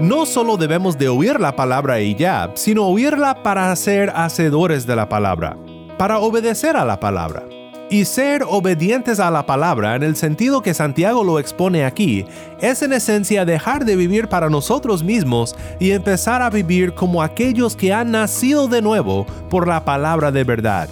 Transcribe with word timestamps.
No 0.00 0.26
solo 0.26 0.56
debemos 0.56 0.98
de 0.98 1.08
oír 1.08 1.38
la 1.38 1.54
palabra 1.54 2.00
y 2.00 2.16
ya, 2.16 2.50
sino 2.54 2.84
oírla 2.84 3.44
para 3.44 3.74
ser 3.76 4.10
hacedores 4.10 4.86
de 4.88 4.96
la 4.96 5.08
palabra, 5.08 5.56
para 5.96 6.18
obedecer 6.18 6.76
a 6.76 6.84
la 6.84 6.98
palabra. 6.98 7.44
Y 7.90 8.04
ser 8.04 8.42
obedientes 8.42 9.20
a 9.20 9.30
la 9.30 9.46
palabra 9.46 9.94
en 9.94 10.02
el 10.02 10.16
sentido 10.16 10.62
que 10.62 10.74
Santiago 10.74 11.22
lo 11.22 11.38
expone 11.38 11.84
aquí, 11.84 12.24
es 12.60 12.82
en 12.82 12.92
esencia 12.92 13.44
dejar 13.44 13.84
de 13.84 13.94
vivir 13.94 14.28
para 14.28 14.50
nosotros 14.50 15.04
mismos 15.04 15.54
y 15.78 15.92
empezar 15.92 16.42
a 16.42 16.50
vivir 16.50 16.94
como 16.94 17.22
aquellos 17.22 17.76
que 17.76 17.92
han 17.92 18.10
nacido 18.10 18.66
de 18.66 18.82
nuevo 18.82 19.26
por 19.48 19.68
la 19.68 19.84
palabra 19.84 20.32
de 20.32 20.42
verdad. 20.42 20.88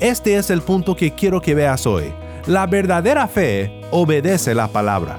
Este 0.00 0.36
es 0.36 0.48
el 0.48 0.62
punto 0.62 0.96
que 0.96 1.12
quiero 1.12 1.42
que 1.42 1.54
veas 1.54 1.86
hoy. 1.86 2.14
La 2.46 2.66
verdadera 2.66 3.28
fe 3.28 3.82
obedece 3.90 4.54
la 4.54 4.68
palabra. 4.68 5.18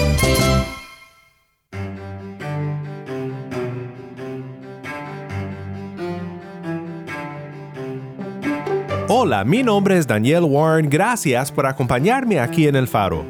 Hola, 9.13 9.43
mi 9.43 9.61
nombre 9.61 9.97
es 9.97 10.07
Daniel 10.07 10.45
Warren. 10.45 10.89
Gracias 10.89 11.51
por 11.51 11.65
acompañarme 11.65 12.39
aquí 12.39 12.65
en 12.65 12.77
El 12.77 12.87
Faro. 12.87 13.25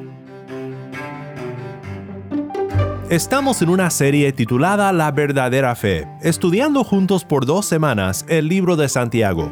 Estamos 3.09 3.63
en 3.63 3.69
una 3.69 3.89
serie 3.89 4.31
titulada 4.31 4.93
La 4.93 5.09
verdadera 5.09 5.73
fe, 5.73 6.07
estudiando 6.21 6.83
juntos 6.83 7.25
por 7.25 7.47
dos 7.47 7.65
semanas 7.65 8.27
el 8.29 8.47
libro 8.47 8.75
de 8.75 8.87
Santiago. 8.89 9.51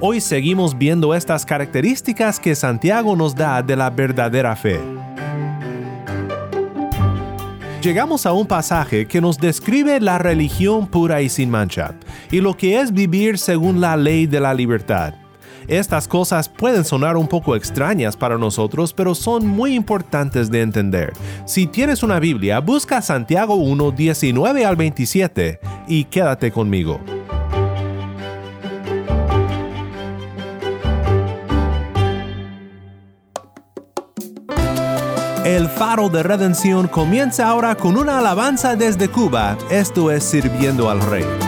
Hoy 0.00 0.20
seguimos 0.20 0.76
viendo 0.76 1.14
estas 1.14 1.46
características 1.46 2.40
que 2.40 2.56
Santiago 2.56 3.14
nos 3.14 3.36
da 3.36 3.62
de 3.62 3.76
la 3.76 3.88
verdadera 3.90 4.56
fe. 4.56 4.80
Llegamos 7.82 8.26
a 8.26 8.32
un 8.32 8.48
pasaje 8.48 9.06
que 9.06 9.20
nos 9.20 9.38
describe 9.38 10.00
la 10.00 10.18
religión 10.18 10.88
pura 10.88 11.22
y 11.22 11.28
sin 11.28 11.50
mancha, 11.50 11.94
y 12.32 12.40
lo 12.40 12.56
que 12.56 12.80
es 12.80 12.92
vivir 12.92 13.38
según 13.38 13.80
la 13.80 13.96
ley 13.96 14.26
de 14.26 14.40
la 14.40 14.52
libertad. 14.52 15.14
Estas 15.68 16.08
cosas 16.08 16.48
pueden 16.48 16.82
sonar 16.82 17.18
un 17.18 17.28
poco 17.28 17.54
extrañas 17.54 18.16
para 18.16 18.38
nosotros, 18.38 18.94
pero 18.94 19.14
son 19.14 19.46
muy 19.46 19.74
importantes 19.74 20.50
de 20.50 20.62
entender. 20.62 21.12
Si 21.44 21.66
tienes 21.66 22.02
una 22.02 22.18
Biblia, 22.18 22.60
busca 22.60 23.02
Santiago 23.02 23.54
1, 23.54 23.90
19 23.90 24.64
al 24.64 24.76
27 24.76 25.60
y 25.86 26.04
quédate 26.04 26.50
conmigo. 26.50 27.00
El 35.44 35.68
faro 35.68 36.08
de 36.08 36.22
redención 36.22 36.88
comienza 36.88 37.48
ahora 37.48 37.74
con 37.74 37.96
una 37.96 38.18
alabanza 38.18 38.76
desde 38.76 39.08
Cuba, 39.08 39.56
esto 39.70 40.10
es 40.10 40.24
sirviendo 40.24 40.90
al 40.90 41.00
rey. 41.00 41.47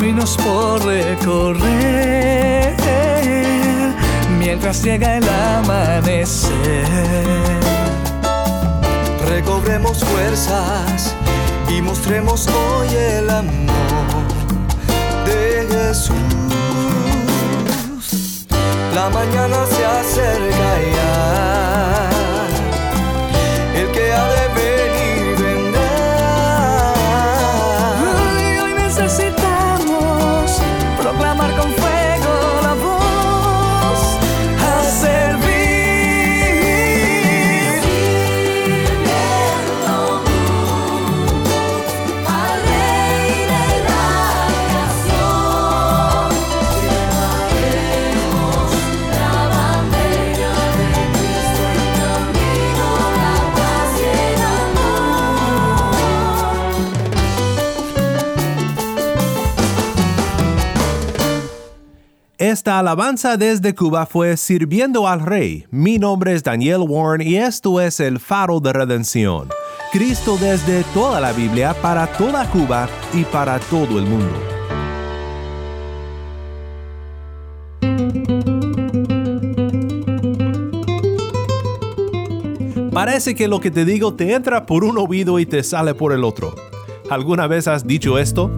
Caminos 0.00 0.34
por 0.38 0.82
recorrer 0.82 2.74
mientras 4.38 4.82
llega 4.82 5.18
el 5.18 5.28
amanecer. 5.28 6.86
Recobremos 9.28 10.02
fuerzas 10.02 11.14
y 11.68 11.82
mostremos 11.82 12.48
hoy 12.48 12.88
el 12.88 13.28
amor 13.28 14.24
de 15.26 15.66
Jesús. 15.70 16.16
La 18.94 19.10
mañana 19.10 19.66
se 19.66 19.84
acerca 19.84 20.80
ya. 20.96 21.59
Esta 62.60 62.78
alabanza 62.78 63.38
desde 63.38 63.74
Cuba 63.74 64.04
fue 64.04 64.36
Sirviendo 64.36 65.08
al 65.08 65.22
Rey. 65.22 65.64
Mi 65.70 65.98
nombre 65.98 66.34
es 66.34 66.42
Daniel 66.42 66.82
Warren 66.86 67.26
y 67.26 67.36
esto 67.36 67.80
es 67.80 68.00
el 68.00 68.20
Faro 68.20 68.60
de 68.60 68.74
Redención. 68.74 69.48
Cristo 69.90 70.36
desde 70.38 70.84
toda 70.92 71.22
la 71.22 71.32
Biblia, 71.32 71.74
para 71.80 72.06
toda 72.06 72.44
Cuba 72.50 72.86
y 73.14 73.24
para 73.24 73.58
todo 73.60 73.98
el 73.98 74.04
mundo. 74.04 74.28
Parece 82.92 83.34
que 83.34 83.48
lo 83.48 83.58
que 83.60 83.70
te 83.70 83.86
digo 83.86 84.12
te 84.12 84.34
entra 84.34 84.66
por 84.66 84.84
un 84.84 84.98
oído 84.98 85.38
y 85.38 85.46
te 85.46 85.62
sale 85.62 85.94
por 85.94 86.12
el 86.12 86.24
otro. 86.24 86.54
¿Alguna 87.08 87.46
vez 87.46 87.68
has 87.68 87.86
dicho 87.86 88.18
esto? 88.18 88.50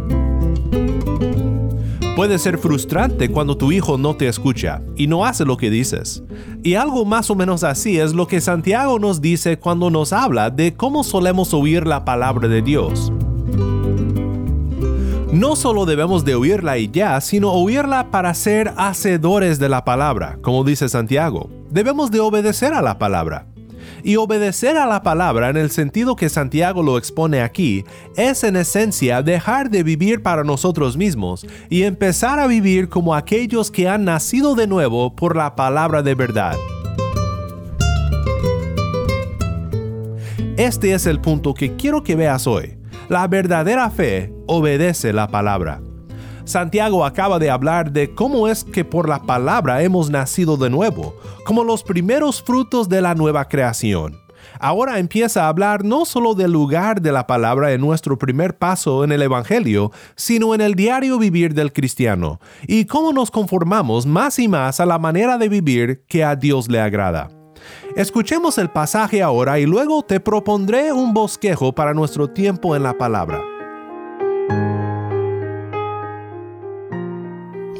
Puede 2.14 2.38
ser 2.38 2.58
frustrante 2.58 3.30
cuando 3.30 3.56
tu 3.56 3.72
hijo 3.72 3.96
no 3.96 4.14
te 4.14 4.28
escucha 4.28 4.82
y 4.96 5.06
no 5.06 5.24
hace 5.24 5.46
lo 5.46 5.56
que 5.56 5.70
dices. 5.70 6.22
Y 6.62 6.74
algo 6.74 7.06
más 7.06 7.30
o 7.30 7.34
menos 7.34 7.64
así 7.64 7.98
es 7.98 8.12
lo 8.12 8.26
que 8.26 8.42
Santiago 8.42 8.98
nos 8.98 9.22
dice 9.22 9.58
cuando 9.58 9.88
nos 9.88 10.12
habla 10.12 10.50
de 10.50 10.74
cómo 10.74 11.04
solemos 11.04 11.54
oír 11.54 11.86
la 11.86 12.04
palabra 12.04 12.48
de 12.48 12.60
Dios. 12.60 13.10
No 15.32 15.56
solo 15.56 15.86
debemos 15.86 16.26
de 16.26 16.34
oírla 16.34 16.76
y 16.76 16.90
ya, 16.90 17.18
sino 17.22 17.50
oírla 17.50 18.10
para 18.10 18.34
ser 18.34 18.74
hacedores 18.76 19.58
de 19.58 19.70
la 19.70 19.82
palabra, 19.86 20.38
como 20.42 20.64
dice 20.64 20.90
Santiago. 20.90 21.48
Debemos 21.70 22.10
de 22.10 22.20
obedecer 22.20 22.74
a 22.74 22.82
la 22.82 22.98
palabra. 22.98 23.46
Y 24.04 24.16
obedecer 24.16 24.76
a 24.76 24.86
la 24.86 25.02
palabra 25.02 25.48
en 25.50 25.56
el 25.56 25.70
sentido 25.70 26.16
que 26.16 26.28
Santiago 26.28 26.82
lo 26.82 26.98
expone 26.98 27.40
aquí 27.40 27.84
es 28.16 28.42
en 28.42 28.56
esencia 28.56 29.22
dejar 29.22 29.70
de 29.70 29.82
vivir 29.82 30.22
para 30.22 30.44
nosotros 30.44 30.96
mismos 30.96 31.46
y 31.70 31.84
empezar 31.84 32.38
a 32.38 32.46
vivir 32.46 32.88
como 32.88 33.14
aquellos 33.14 33.70
que 33.70 33.88
han 33.88 34.04
nacido 34.04 34.54
de 34.54 34.66
nuevo 34.66 35.14
por 35.14 35.36
la 35.36 35.54
palabra 35.54 36.02
de 36.02 36.14
verdad. 36.14 36.56
Este 40.56 40.92
es 40.92 41.06
el 41.06 41.20
punto 41.20 41.54
que 41.54 41.76
quiero 41.76 42.02
que 42.02 42.16
veas 42.16 42.46
hoy. 42.46 42.76
La 43.08 43.26
verdadera 43.26 43.90
fe 43.90 44.32
obedece 44.46 45.12
la 45.12 45.28
palabra. 45.28 45.80
Santiago 46.44 47.04
acaba 47.04 47.38
de 47.38 47.50
hablar 47.50 47.92
de 47.92 48.14
cómo 48.14 48.48
es 48.48 48.64
que 48.64 48.84
por 48.84 49.08
la 49.08 49.22
palabra 49.22 49.82
hemos 49.82 50.10
nacido 50.10 50.56
de 50.56 50.70
nuevo, 50.70 51.14
como 51.44 51.64
los 51.64 51.82
primeros 51.82 52.42
frutos 52.42 52.88
de 52.88 53.00
la 53.00 53.14
nueva 53.14 53.46
creación. 53.46 54.20
Ahora 54.58 54.98
empieza 54.98 55.44
a 55.44 55.48
hablar 55.48 55.84
no 55.84 56.04
solo 56.04 56.34
del 56.34 56.52
lugar 56.52 57.00
de 57.00 57.12
la 57.12 57.26
palabra 57.26 57.72
en 57.72 57.80
nuestro 57.80 58.18
primer 58.18 58.58
paso 58.58 59.04
en 59.04 59.12
el 59.12 59.22
Evangelio, 59.22 59.92
sino 60.16 60.54
en 60.54 60.60
el 60.60 60.74
diario 60.74 61.18
vivir 61.18 61.54
del 61.54 61.72
cristiano, 61.72 62.40
y 62.66 62.86
cómo 62.86 63.12
nos 63.12 63.30
conformamos 63.30 64.04
más 64.04 64.38
y 64.38 64.48
más 64.48 64.80
a 64.80 64.86
la 64.86 64.98
manera 64.98 65.38
de 65.38 65.48
vivir 65.48 66.04
que 66.08 66.24
a 66.24 66.36
Dios 66.36 66.68
le 66.68 66.80
agrada. 66.80 67.30
Escuchemos 67.96 68.58
el 68.58 68.70
pasaje 68.70 69.22
ahora 69.22 69.58
y 69.60 69.66
luego 69.66 70.02
te 70.02 70.18
propondré 70.18 70.92
un 70.92 71.14
bosquejo 71.14 71.72
para 71.72 71.94
nuestro 71.94 72.28
tiempo 72.28 72.74
en 72.74 72.82
la 72.82 72.98
palabra. 72.98 73.51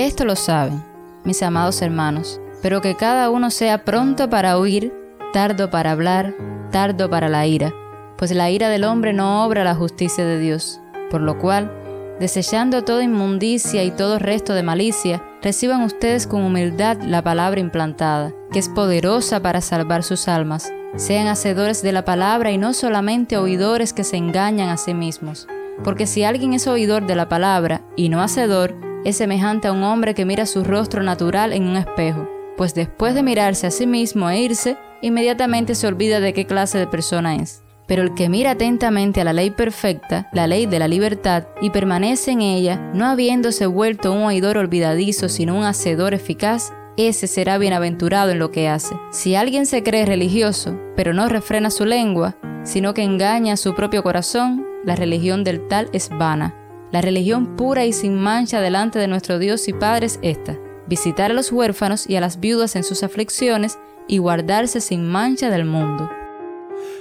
Esto 0.02 0.24
lo 0.24 0.34
saben, 0.34 0.82
mis 1.22 1.44
amados 1.44 1.80
hermanos, 1.80 2.40
pero 2.60 2.80
que 2.80 2.96
cada 2.96 3.30
uno 3.30 3.52
sea 3.52 3.84
pronto 3.84 4.28
para 4.28 4.58
oír, 4.58 4.92
tardo 5.32 5.70
para 5.70 5.92
hablar, 5.92 6.34
tardo 6.72 7.08
para 7.08 7.28
la 7.28 7.46
ira, 7.46 7.72
pues 8.18 8.32
la 8.32 8.50
ira 8.50 8.68
del 8.68 8.82
hombre 8.82 9.12
no 9.12 9.46
obra 9.46 9.62
la 9.62 9.76
justicia 9.76 10.24
de 10.24 10.40
Dios, 10.40 10.80
por 11.08 11.20
lo 11.20 11.38
cual, 11.38 11.70
desechando 12.18 12.82
toda 12.82 13.04
inmundicia 13.04 13.84
y 13.84 13.92
todo 13.92 14.18
resto 14.18 14.54
de 14.54 14.64
malicia, 14.64 15.22
reciban 15.40 15.82
ustedes 15.82 16.26
con 16.26 16.42
humildad 16.42 17.00
la 17.02 17.22
palabra 17.22 17.60
implantada, 17.60 18.32
que 18.50 18.58
es 18.58 18.68
poderosa 18.68 19.40
para 19.40 19.60
salvar 19.60 20.02
sus 20.02 20.26
almas. 20.26 20.72
Sean 20.96 21.28
hacedores 21.28 21.80
de 21.80 21.92
la 21.92 22.04
palabra 22.04 22.50
y 22.50 22.58
no 22.58 22.72
solamente 22.72 23.36
oidores 23.36 23.92
que 23.92 24.02
se 24.02 24.16
engañan 24.16 24.68
a 24.68 24.78
sí 24.78 24.94
mismos. 24.94 25.46
Porque 25.84 26.08
si 26.08 26.24
alguien 26.24 26.54
es 26.54 26.66
oidor 26.66 27.06
de 27.06 27.14
la 27.14 27.28
palabra 27.28 27.82
y 27.94 28.08
no 28.08 28.20
hacedor, 28.20 28.74
es 29.04 29.16
semejante 29.16 29.68
a 29.68 29.72
un 29.72 29.82
hombre 29.82 30.14
que 30.14 30.24
mira 30.24 30.46
su 30.46 30.64
rostro 30.64 31.02
natural 31.02 31.52
en 31.52 31.64
un 31.64 31.76
espejo, 31.76 32.28
pues 32.56 32.74
después 32.74 33.14
de 33.14 33.22
mirarse 33.22 33.66
a 33.66 33.70
sí 33.70 33.86
mismo 33.86 34.30
e 34.30 34.40
irse, 34.40 34.76
inmediatamente 35.00 35.74
se 35.74 35.86
olvida 35.86 36.20
de 36.20 36.32
qué 36.32 36.46
clase 36.46 36.78
de 36.78 36.86
persona 36.86 37.36
es. 37.36 37.62
Pero 37.88 38.02
el 38.02 38.14
que 38.14 38.28
mira 38.28 38.52
atentamente 38.52 39.20
a 39.20 39.24
la 39.24 39.32
ley 39.32 39.50
perfecta, 39.50 40.28
la 40.32 40.46
ley 40.46 40.66
de 40.66 40.78
la 40.78 40.88
libertad, 40.88 41.48
y 41.60 41.70
permanece 41.70 42.30
en 42.30 42.40
ella, 42.40 42.76
no 42.94 43.06
habiéndose 43.06 43.66
vuelto 43.66 44.12
un 44.12 44.22
oidor 44.22 44.56
olvidadizo, 44.56 45.28
sino 45.28 45.56
un 45.56 45.64
hacedor 45.64 46.14
eficaz, 46.14 46.72
ese 46.96 47.26
será 47.26 47.58
bienaventurado 47.58 48.30
en 48.30 48.38
lo 48.38 48.50
que 48.50 48.68
hace. 48.68 48.94
Si 49.10 49.34
alguien 49.34 49.66
se 49.66 49.82
cree 49.82 50.06
religioso, 50.06 50.78
pero 50.94 51.12
no 51.12 51.28
refrena 51.28 51.70
su 51.70 51.84
lengua, 51.84 52.36
sino 52.64 52.94
que 52.94 53.02
engaña 53.02 53.54
a 53.54 53.56
su 53.56 53.74
propio 53.74 54.02
corazón, 54.02 54.64
la 54.84 54.94
religión 54.94 55.42
del 55.42 55.66
tal 55.68 55.88
es 55.92 56.08
vana. 56.10 56.54
La 56.92 57.00
religión 57.00 57.56
pura 57.56 57.86
y 57.86 57.94
sin 57.94 58.20
mancha 58.20 58.60
delante 58.60 58.98
de 58.98 59.08
nuestro 59.08 59.38
Dios 59.38 59.66
y 59.66 59.72
Padre 59.72 60.06
es 60.06 60.18
esta, 60.20 60.58
visitar 60.86 61.30
a 61.30 61.34
los 61.34 61.50
huérfanos 61.50 62.06
y 62.06 62.16
a 62.16 62.20
las 62.20 62.38
viudas 62.38 62.76
en 62.76 62.84
sus 62.84 63.02
aflicciones 63.02 63.78
y 64.08 64.18
guardarse 64.18 64.82
sin 64.82 65.08
mancha 65.08 65.48
del 65.48 65.64
mundo. 65.64 66.10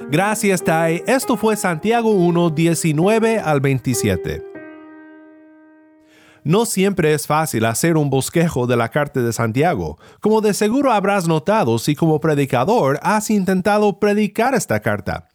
Gracias, 0.10 0.64
Tai. 0.64 1.04
Esto 1.06 1.36
fue 1.36 1.58
Santiago 1.58 2.12
1, 2.12 2.52
19 2.52 3.40
al 3.40 3.60
27. 3.60 4.46
No 6.44 6.66
siempre 6.66 7.14
es 7.14 7.28
fácil 7.28 7.66
hacer 7.66 7.98
un 7.98 8.10
bosquejo 8.10 8.68
de 8.68 8.78
la 8.78 8.90
carta 8.90 9.22
de 9.22 9.34
Santiago, 9.34 10.00
como 10.22 10.40
de 10.40 10.54
seguro 10.54 10.92
habrás 10.92 11.28
notado 11.28 11.78
si 11.78 11.96
como 11.96 12.22
predicador 12.22 12.98
has 13.04 13.30
intentado 13.30 14.00
predicar 14.00 14.56
esta 14.56 14.80
carta 14.80 15.28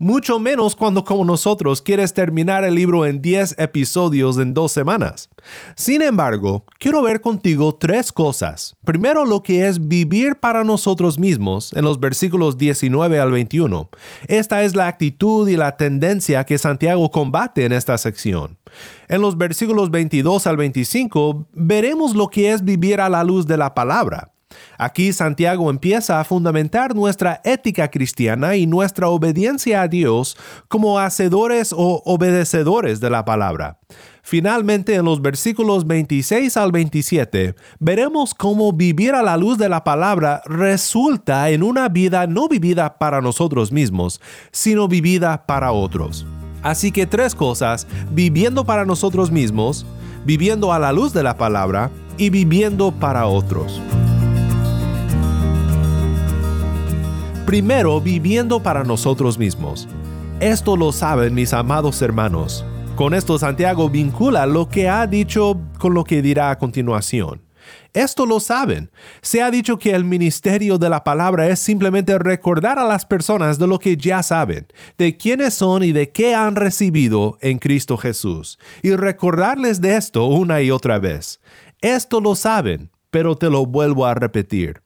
mucho 0.00 0.40
menos 0.40 0.74
cuando 0.74 1.04
como 1.04 1.26
nosotros 1.26 1.82
quieres 1.82 2.14
terminar 2.14 2.64
el 2.64 2.74
libro 2.74 3.04
en 3.04 3.20
10 3.20 3.56
episodios 3.58 4.38
en 4.38 4.54
dos 4.54 4.72
semanas. 4.72 5.28
Sin 5.76 6.00
embargo, 6.00 6.64
quiero 6.78 7.02
ver 7.02 7.20
contigo 7.20 7.76
tres 7.76 8.10
cosas. 8.10 8.76
Primero, 8.82 9.26
lo 9.26 9.42
que 9.42 9.68
es 9.68 9.88
vivir 9.88 10.36
para 10.36 10.64
nosotros 10.64 11.18
mismos 11.18 11.74
en 11.74 11.84
los 11.84 12.00
versículos 12.00 12.56
19 12.56 13.20
al 13.20 13.30
21. 13.30 13.90
Esta 14.26 14.62
es 14.62 14.74
la 14.74 14.88
actitud 14.88 15.46
y 15.48 15.58
la 15.58 15.76
tendencia 15.76 16.44
que 16.44 16.56
Santiago 16.56 17.10
combate 17.10 17.66
en 17.66 17.72
esta 17.72 17.98
sección. 17.98 18.56
En 19.06 19.20
los 19.20 19.36
versículos 19.36 19.90
22 19.90 20.46
al 20.46 20.56
25 20.56 21.46
veremos 21.52 22.16
lo 22.16 22.28
que 22.28 22.52
es 22.52 22.64
vivir 22.64 23.02
a 23.02 23.10
la 23.10 23.22
luz 23.22 23.46
de 23.46 23.58
la 23.58 23.74
palabra. 23.74 24.32
Aquí 24.78 25.12
Santiago 25.12 25.70
empieza 25.70 26.20
a 26.20 26.24
fundamentar 26.24 26.94
nuestra 26.94 27.40
ética 27.44 27.88
cristiana 27.88 28.56
y 28.56 28.66
nuestra 28.66 29.08
obediencia 29.08 29.82
a 29.82 29.88
Dios 29.88 30.36
como 30.68 30.98
hacedores 30.98 31.72
o 31.72 32.02
obedecedores 32.04 33.00
de 33.00 33.10
la 33.10 33.24
palabra. 33.24 33.78
Finalmente, 34.22 34.94
en 34.94 35.04
los 35.04 35.22
versículos 35.22 35.86
26 35.86 36.56
al 36.56 36.72
27, 36.72 37.54
veremos 37.78 38.34
cómo 38.34 38.72
vivir 38.72 39.14
a 39.14 39.22
la 39.22 39.36
luz 39.36 39.58
de 39.58 39.68
la 39.68 39.82
palabra 39.82 40.42
resulta 40.44 41.50
en 41.50 41.62
una 41.62 41.88
vida 41.88 42.26
no 42.26 42.48
vivida 42.48 42.98
para 42.98 43.20
nosotros 43.20 43.72
mismos, 43.72 44.20
sino 44.52 44.88
vivida 44.88 45.46
para 45.46 45.72
otros. 45.72 46.26
Así 46.62 46.92
que 46.92 47.06
tres 47.06 47.34
cosas, 47.34 47.86
viviendo 48.12 48.64
para 48.64 48.84
nosotros 48.84 49.30
mismos, 49.30 49.86
viviendo 50.24 50.72
a 50.72 50.78
la 50.78 50.92
luz 50.92 51.12
de 51.12 51.22
la 51.22 51.36
palabra 51.36 51.90
y 52.18 52.28
viviendo 52.28 52.92
para 52.92 53.26
otros. 53.26 53.80
Primero, 57.46 58.00
viviendo 58.00 58.62
para 58.62 58.84
nosotros 58.84 59.38
mismos. 59.38 59.88
Esto 60.40 60.76
lo 60.76 60.92
saben 60.92 61.34
mis 61.34 61.52
amados 61.52 62.00
hermanos. 62.02 62.64
Con 62.96 63.14
esto 63.14 63.38
Santiago 63.38 63.88
vincula 63.88 64.46
lo 64.46 64.68
que 64.68 64.88
ha 64.88 65.06
dicho 65.06 65.58
con 65.78 65.94
lo 65.94 66.04
que 66.04 66.22
dirá 66.22 66.50
a 66.50 66.58
continuación. 66.58 67.40
Esto 67.92 68.26
lo 68.26 68.40
saben. 68.40 68.90
Se 69.22 69.42
ha 69.42 69.50
dicho 69.50 69.78
que 69.78 69.92
el 69.92 70.04
ministerio 70.04 70.78
de 70.78 70.90
la 70.90 71.02
palabra 71.02 71.48
es 71.48 71.58
simplemente 71.58 72.18
recordar 72.18 72.78
a 72.78 72.84
las 72.84 73.04
personas 73.04 73.58
de 73.58 73.66
lo 73.66 73.78
que 73.78 73.96
ya 73.96 74.22
saben, 74.22 74.66
de 74.98 75.16
quiénes 75.16 75.54
son 75.54 75.82
y 75.82 75.92
de 75.92 76.10
qué 76.10 76.34
han 76.34 76.56
recibido 76.56 77.38
en 77.40 77.58
Cristo 77.58 77.96
Jesús, 77.96 78.58
y 78.82 78.94
recordarles 78.94 79.80
de 79.80 79.96
esto 79.96 80.26
una 80.26 80.60
y 80.62 80.70
otra 80.70 80.98
vez. 80.98 81.40
Esto 81.80 82.20
lo 82.20 82.34
saben, 82.34 82.90
pero 83.10 83.34
te 83.36 83.50
lo 83.50 83.66
vuelvo 83.66 84.06
a 84.06 84.14
repetir. 84.14 84.82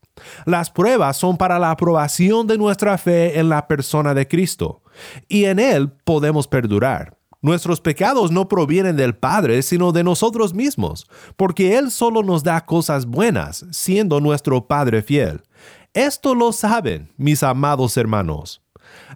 Las 0.47 0.71
pruebas 0.71 1.17
son 1.17 1.37
para 1.37 1.59
la 1.59 1.71
aprobación 1.71 2.47
de 2.47 2.59
nuestra 2.59 2.99
fe 2.99 3.39
en 3.39 3.49
la 3.49 3.67
persona 3.67 4.15
de 4.15 4.29
Cristo, 4.29 4.83
y 5.29 5.45
en 5.45 5.59
Él 5.59 5.93
podemos 6.05 6.49
perdurar. 6.49 7.17
Nuestros 7.41 7.81
pecados 7.81 8.31
no 8.31 8.49
provienen 8.49 8.97
del 8.97 9.15
Padre, 9.15 9.63
sino 9.63 9.93
de 9.93 10.03
nosotros 10.03 10.55
mismos, 10.55 11.07
porque 11.37 11.77
Él 11.77 11.91
solo 11.91 12.23
nos 12.23 12.43
da 12.43 12.65
cosas 12.65 13.05
buenas, 13.05 13.67
siendo 13.71 14.19
nuestro 14.19 14.67
Padre 14.67 15.03
fiel. 15.03 15.43
Esto 15.93 16.35
lo 16.35 16.53
saben, 16.53 17.13
mis 17.19 17.43
amados 17.43 17.97
hermanos. 17.99 18.63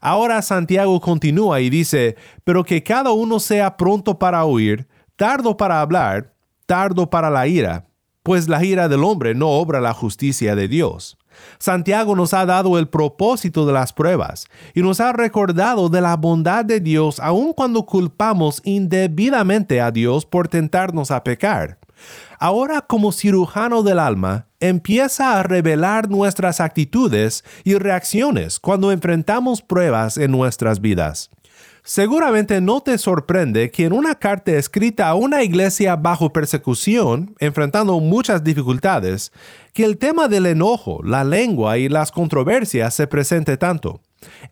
Ahora 0.00 0.42
Santiago 0.42 1.00
continúa 1.00 1.60
y 1.60 1.70
dice, 1.70 2.16
pero 2.44 2.64
que 2.64 2.82
cada 2.82 3.12
uno 3.12 3.40
sea 3.40 3.76
pronto 3.76 4.18
para 4.18 4.44
oír, 4.44 4.86
tardo 5.16 5.56
para 5.56 5.80
hablar, 5.80 6.34
tardo 6.66 7.08
para 7.08 7.30
la 7.30 7.46
ira, 7.46 7.88
pues 8.28 8.47
la 8.47 8.62
ira 8.62 8.90
del 8.90 9.04
hombre 9.04 9.35
no 9.35 9.49
obra 9.49 9.80
la 9.80 9.94
justicia 9.94 10.54
de 10.54 10.68
Dios. 10.68 11.16
Santiago 11.58 12.14
nos 12.14 12.35
ha 12.35 12.44
dado 12.44 12.78
el 12.78 12.87
propósito 12.87 13.64
de 13.64 13.73
las 13.73 13.94
pruebas 13.94 14.49
y 14.75 14.82
nos 14.82 15.00
ha 15.00 15.14
recordado 15.14 15.88
de 15.88 16.02
la 16.02 16.14
bondad 16.14 16.62
de 16.62 16.78
Dios 16.78 17.20
aun 17.20 17.54
cuando 17.54 17.87
culpamos 17.87 18.61
indebidamente 18.64 19.80
a 19.80 19.90
Dios 19.90 20.26
por 20.26 20.47
tentarnos 20.47 21.11
a 21.11 21.25
pecar. 21.25 21.78
Ahora 22.38 22.82
como 22.82 23.12
cirujano 23.12 23.82
del 23.82 23.99
alma, 23.99 24.44
empieza 24.61 25.38
a 25.38 25.42
revelar 25.42 26.11
nuestras 26.11 26.61
actitudes 26.61 27.44
y 27.64 27.76
reacciones 27.76 28.61
cuando 28.61 28.92
enfrentamos 28.92 29.62
pruebas 29.62 30.18
en 30.18 30.32
nuestras 30.32 30.82
vidas. 30.82 31.30
Seguramente 31.88 32.61
no 32.61 32.83
te 32.83 32.99
sorprende 32.99 33.71
que 33.71 33.87
en 33.87 33.95
una 33.95 34.14
carta 34.14 34.52
escrita 34.52 35.09
a 35.09 35.14
una 35.14 35.42
iglesia 35.42 35.97
bajo 35.97 36.35
persecución, 36.35 37.35
enfrentando 37.38 37.99
muchas 37.99 38.45
dificultades, 38.45 39.33
que 39.73 39.87
el 39.87 39.97
tema 39.97 40.28
del 40.28 40.45
enojo, 40.45 41.00
la 41.02 41.25
lengua 41.25 41.78
y 41.78 41.88
las 41.88 42.12
controversias 42.12 42.92
se 42.92 43.07
presente 43.07 43.57
tanto. 43.57 44.02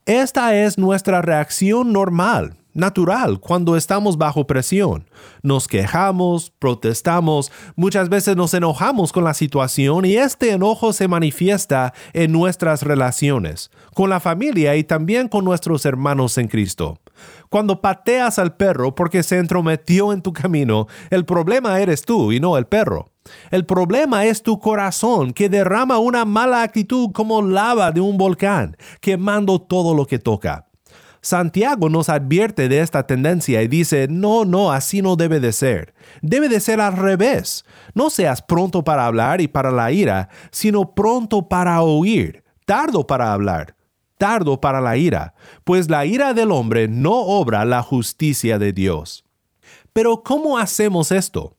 Esta 0.06 0.56
es 0.56 0.78
nuestra 0.78 1.20
reacción 1.20 1.92
normal, 1.92 2.56
natural, 2.76 3.40
cuando 3.40 3.76
estamos 3.76 4.18
bajo 4.18 4.46
presión. 4.46 5.08
Nos 5.42 5.66
quejamos, 5.66 6.52
protestamos, 6.58 7.50
muchas 7.74 8.08
veces 8.08 8.36
nos 8.36 8.54
enojamos 8.54 9.12
con 9.12 9.24
la 9.24 9.34
situación 9.34 10.04
y 10.04 10.16
este 10.16 10.52
enojo 10.52 10.92
se 10.92 11.08
manifiesta 11.08 11.92
en 12.12 12.32
nuestras 12.32 12.82
relaciones, 12.82 13.70
con 13.94 14.10
la 14.10 14.20
familia 14.20 14.76
y 14.76 14.84
también 14.84 15.28
con 15.28 15.44
nuestros 15.44 15.84
hermanos 15.86 16.38
en 16.38 16.48
Cristo. 16.48 17.00
Cuando 17.48 17.80
pateas 17.80 18.38
al 18.38 18.56
perro 18.56 18.94
porque 18.94 19.22
se 19.22 19.38
entrometió 19.38 20.12
en 20.12 20.22
tu 20.22 20.32
camino, 20.32 20.86
el 21.10 21.24
problema 21.24 21.80
eres 21.80 22.02
tú 22.02 22.32
y 22.32 22.40
no 22.40 22.58
el 22.58 22.66
perro. 22.66 23.10
El 23.50 23.64
problema 23.64 24.24
es 24.24 24.42
tu 24.42 24.58
corazón 24.58 25.32
que 25.32 25.48
derrama 25.48 25.98
una 25.98 26.24
mala 26.24 26.62
actitud 26.62 27.10
como 27.12 27.42
lava 27.42 27.90
de 27.90 28.00
un 28.00 28.16
volcán, 28.16 28.76
quemando 29.00 29.60
todo 29.60 29.94
lo 29.94 30.06
que 30.06 30.18
toca. 30.18 30.65
Santiago 31.26 31.88
nos 31.88 32.08
advierte 32.08 32.68
de 32.68 32.78
esta 32.78 33.04
tendencia 33.04 33.60
y 33.60 33.66
dice, 33.66 34.06
no, 34.08 34.44
no, 34.44 34.70
así 34.70 35.02
no 35.02 35.16
debe 35.16 35.40
de 35.40 35.52
ser. 35.52 35.92
Debe 36.22 36.48
de 36.48 36.60
ser 36.60 36.80
al 36.80 36.96
revés. 36.96 37.64
No 37.94 38.10
seas 38.10 38.42
pronto 38.42 38.84
para 38.84 39.06
hablar 39.06 39.40
y 39.40 39.48
para 39.48 39.72
la 39.72 39.90
ira, 39.90 40.28
sino 40.52 40.94
pronto 40.94 41.48
para 41.48 41.82
oír, 41.82 42.44
tardo 42.64 43.08
para 43.08 43.32
hablar, 43.32 43.74
tardo 44.18 44.60
para 44.60 44.80
la 44.80 44.96
ira, 44.96 45.34
pues 45.64 45.90
la 45.90 46.06
ira 46.06 46.32
del 46.32 46.52
hombre 46.52 46.86
no 46.86 47.14
obra 47.14 47.64
la 47.64 47.82
justicia 47.82 48.60
de 48.60 48.72
Dios. 48.72 49.24
Pero 49.92 50.22
¿cómo 50.22 50.58
hacemos 50.58 51.10
esto? 51.10 51.55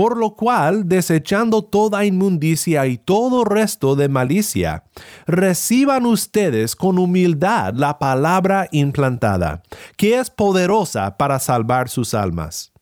Por 0.00 0.16
lo 0.16 0.34
cual, 0.34 0.88
desechando 0.88 1.60
toda 1.60 2.06
inmundicia 2.06 2.86
y 2.86 2.96
todo 2.96 3.44
resto 3.44 3.96
de 3.96 4.08
malicia, 4.08 4.84
reciban 5.26 6.06
ustedes 6.06 6.74
con 6.74 6.98
humildad 6.98 7.74
la 7.74 7.98
palabra 7.98 8.66
implantada, 8.72 9.62
que 9.98 10.18
es 10.18 10.30
poderosa 10.30 11.18
para 11.18 11.38
salvar 11.38 11.90
sus 11.90 12.14
almas. 12.14 12.72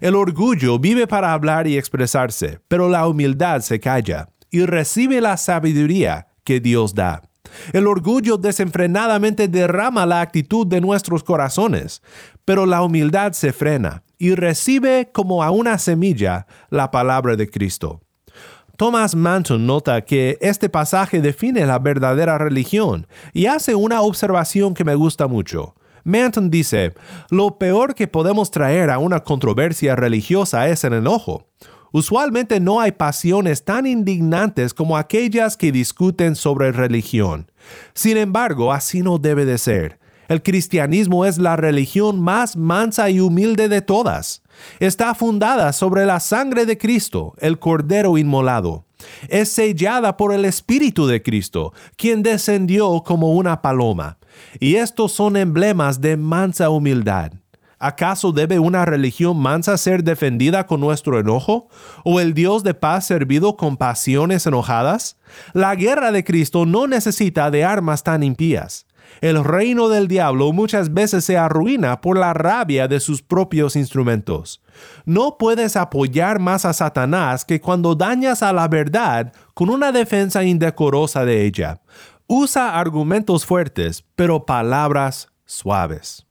El 0.00 0.14
orgullo 0.14 0.78
vive 0.78 1.08
para 1.08 1.32
hablar 1.32 1.66
y 1.66 1.76
expresarse, 1.76 2.60
pero 2.68 2.88
la 2.88 3.08
humildad 3.08 3.62
se 3.62 3.80
calla 3.80 4.28
y 4.48 4.64
recibe 4.64 5.20
la 5.20 5.38
sabiduría 5.38 6.28
que 6.44 6.60
Dios 6.60 6.94
da. 6.94 7.29
El 7.72 7.86
orgullo 7.86 8.36
desenfrenadamente 8.36 9.48
derrama 9.48 10.06
la 10.06 10.20
actitud 10.20 10.66
de 10.66 10.80
nuestros 10.80 11.24
corazones, 11.24 12.02
pero 12.44 12.66
la 12.66 12.82
humildad 12.82 13.32
se 13.32 13.52
frena 13.52 14.02
y 14.18 14.34
recibe 14.34 15.10
como 15.12 15.42
a 15.42 15.50
una 15.50 15.78
semilla 15.78 16.46
la 16.68 16.90
palabra 16.90 17.36
de 17.36 17.48
Cristo. 17.48 18.02
Thomas 18.76 19.14
Manton 19.14 19.66
nota 19.66 20.00
que 20.00 20.38
este 20.40 20.70
pasaje 20.70 21.20
define 21.20 21.66
la 21.66 21.78
verdadera 21.78 22.38
religión 22.38 23.06
y 23.34 23.46
hace 23.46 23.74
una 23.74 24.00
observación 24.00 24.72
que 24.72 24.84
me 24.84 24.94
gusta 24.94 25.26
mucho. 25.26 25.74
Manton 26.04 26.50
dice, 26.50 26.94
lo 27.30 27.58
peor 27.58 27.94
que 27.94 28.08
podemos 28.08 28.50
traer 28.50 28.88
a 28.88 28.98
una 28.98 29.20
controversia 29.20 29.96
religiosa 29.96 30.68
es 30.68 30.82
el 30.84 30.94
enojo. 30.94 31.46
Usualmente 31.92 32.60
no 32.60 32.80
hay 32.80 32.92
pasiones 32.92 33.64
tan 33.64 33.86
indignantes 33.86 34.74
como 34.74 34.96
aquellas 34.96 35.56
que 35.56 35.72
discuten 35.72 36.36
sobre 36.36 36.72
religión. 36.72 37.50
Sin 37.94 38.16
embargo, 38.16 38.72
así 38.72 39.02
no 39.02 39.18
debe 39.18 39.44
de 39.44 39.58
ser. 39.58 39.98
El 40.28 40.44
cristianismo 40.44 41.24
es 41.24 41.38
la 41.38 41.56
religión 41.56 42.20
más 42.20 42.56
mansa 42.56 43.10
y 43.10 43.18
humilde 43.18 43.68
de 43.68 43.82
todas. 43.82 44.42
Está 44.78 45.14
fundada 45.16 45.72
sobre 45.72 46.06
la 46.06 46.20
sangre 46.20 46.66
de 46.66 46.78
Cristo, 46.78 47.34
el 47.38 47.58
Cordero 47.58 48.16
inmolado. 48.16 48.84
Es 49.28 49.48
sellada 49.48 50.16
por 50.16 50.32
el 50.32 50.44
Espíritu 50.44 51.08
de 51.08 51.20
Cristo, 51.20 51.72
quien 51.96 52.22
descendió 52.22 53.02
como 53.04 53.32
una 53.32 53.60
paloma. 53.60 54.18
Y 54.60 54.76
estos 54.76 55.10
son 55.10 55.36
emblemas 55.36 56.00
de 56.00 56.16
mansa 56.16 56.70
humildad. 56.70 57.32
¿Acaso 57.82 58.32
debe 58.32 58.58
una 58.58 58.84
religión 58.84 59.38
mansa 59.38 59.78
ser 59.78 60.04
defendida 60.04 60.66
con 60.66 60.80
nuestro 60.80 61.18
enojo? 61.18 61.68
¿O 62.04 62.20
el 62.20 62.34
Dios 62.34 62.62
de 62.62 62.74
paz 62.74 63.06
servido 63.06 63.56
con 63.56 63.78
pasiones 63.78 64.46
enojadas? 64.46 65.16
La 65.54 65.74
guerra 65.74 66.12
de 66.12 66.22
Cristo 66.22 66.66
no 66.66 66.86
necesita 66.86 67.50
de 67.50 67.64
armas 67.64 68.02
tan 68.02 68.22
impías. 68.22 68.86
El 69.22 69.42
reino 69.42 69.88
del 69.88 70.08
diablo 70.08 70.52
muchas 70.52 70.92
veces 70.92 71.24
se 71.24 71.38
arruina 71.38 72.02
por 72.02 72.18
la 72.18 72.34
rabia 72.34 72.86
de 72.86 73.00
sus 73.00 73.22
propios 73.22 73.76
instrumentos. 73.76 74.62
No 75.06 75.38
puedes 75.38 75.74
apoyar 75.74 76.38
más 76.38 76.66
a 76.66 76.74
Satanás 76.74 77.46
que 77.46 77.62
cuando 77.62 77.94
dañas 77.94 78.42
a 78.42 78.52
la 78.52 78.68
verdad 78.68 79.32
con 79.54 79.70
una 79.70 79.90
defensa 79.90 80.44
indecorosa 80.44 81.24
de 81.24 81.46
ella. 81.46 81.80
Usa 82.26 82.78
argumentos 82.78 83.46
fuertes, 83.46 84.04
pero 84.16 84.44
palabras 84.44 85.28
suaves. 85.46 86.26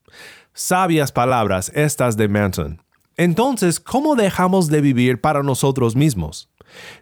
Sabias 0.61 1.13
palabras 1.13 1.71
estas 1.73 2.17
de 2.17 2.27
Manson. 2.27 2.81
Entonces, 3.15 3.79
¿cómo 3.79 4.17
dejamos 4.17 4.67
de 4.67 4.81
vivir 4.81 5.21
para 5.21 5.41
nosotros 5.41 5.95
mismos? 5.95 6.49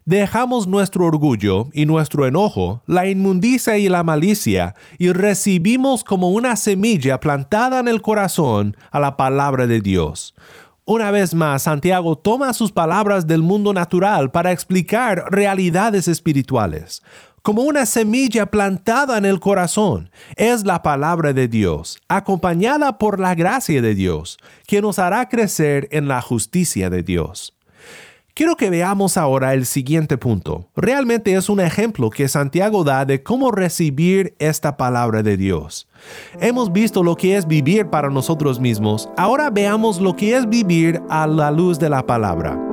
Dejamos 0.05 0.67
nuestro 0.67 1.05
orgullo 1.05 1.67
y 1.73 1.87
nuestro 1.87 2.27
enojo, 2.27 2.83
la 2.85 3.07
inmundicia 3.07 3.79
y 3.79 3.89
la 3.89 4.03
malicia, 4.03 4.75
y 4.99 5.11
recibimos 5.11 6.03
como 6.03 6.29
una 6.29 6.55
semilla 6.55 7.19
plantada 7.19 7.79
en 7.79 7.87
el 7.87 8.03
corazón 8.03 8.77
a 8.91 8.99
la 8.99 9.17
palabra 9.17 9.65
de 9.65 9.81
Dios. 9.81 10.35
Una 10.85 11.09
vez 11.09 11.33
más, 11.33 11.63
Santiago 11.63 12.15
toma 12.15 12.53
sus 12.53 12.71
palabras 12.71 13.25
del 13.25 13.41
mundo 13.41 13.73
natural 13.73 14.29
para 14.29 14.51
explicar 14.51 15.25
realidades 15.31 16.07
espirituales. 16.07 17.01
Como 17.47 17.61
una 17.61 17.85
semilla 17.85 18.47
plantada 18.47 19.17
en 19.17 19.23
el 19.23 19.39
corazón 19.39 20.09
es 20.35 20.65
la 20.65 20.83
palabra 20.83 21.31
de 21.31 21.47
Dios, 21.47 21.97
acompañada 22.09 22.97
por 22.97 23.21
la 23.21 23.35
gracia 23.35 23.81
de 23.81 23.95
Dios, 23.95 24.37
que 24.67 24.81
nos 24.81 24.99
hará 24.99 25.29
crecer 25.29 25.87
en 25.91 26.09
la 26.09 26.21
justicia 26.21 26.89
de 26.89 27.03
Dios. 27.03 27.55
Quiero 28.33 28.57
que 28.57 28.69
veamos 28.69 29.15
ahora 29.15 29.53
el 29.53 29.65
siguiente 29.65 30.17
punto. 30.17 30.67
Realmente 30.75 31.35
es 31.35 31.47
un 31.47 31.61
ejemplo 31.61 32.09
que 32.09 32.27
Santiago 32.27 32.83
da 32.83 33.05
de 33.05 33.23
cómo 33.23 33.49
recibir 33.49 34.35
esta 34.39 34.75
palabra 34.75 35.23
de 35.23 35.37
Dios. 35.37 35.87
Hemos 36.41 36.73
visto 36.73 37.01
lo 37.01 37.15
que 37.15 37.37
es 37.37 37.47
vivir 37.47 37.87
para 37.87 38.09
nosotros 38.09 38.59
mismos, 38.59 39.07
ahora 39.15 39.49
veamos 39.51 40.01
lo 40.01 40.17
que 40.17 40.35
es 40.35 40.49
vivir 40.49 41.01
a 41.09 41.25
la 41.25 41.49
luz 41.51 41.79
de 41.79 41.89
la 41.89 42.05
palabra. 42.05 42.66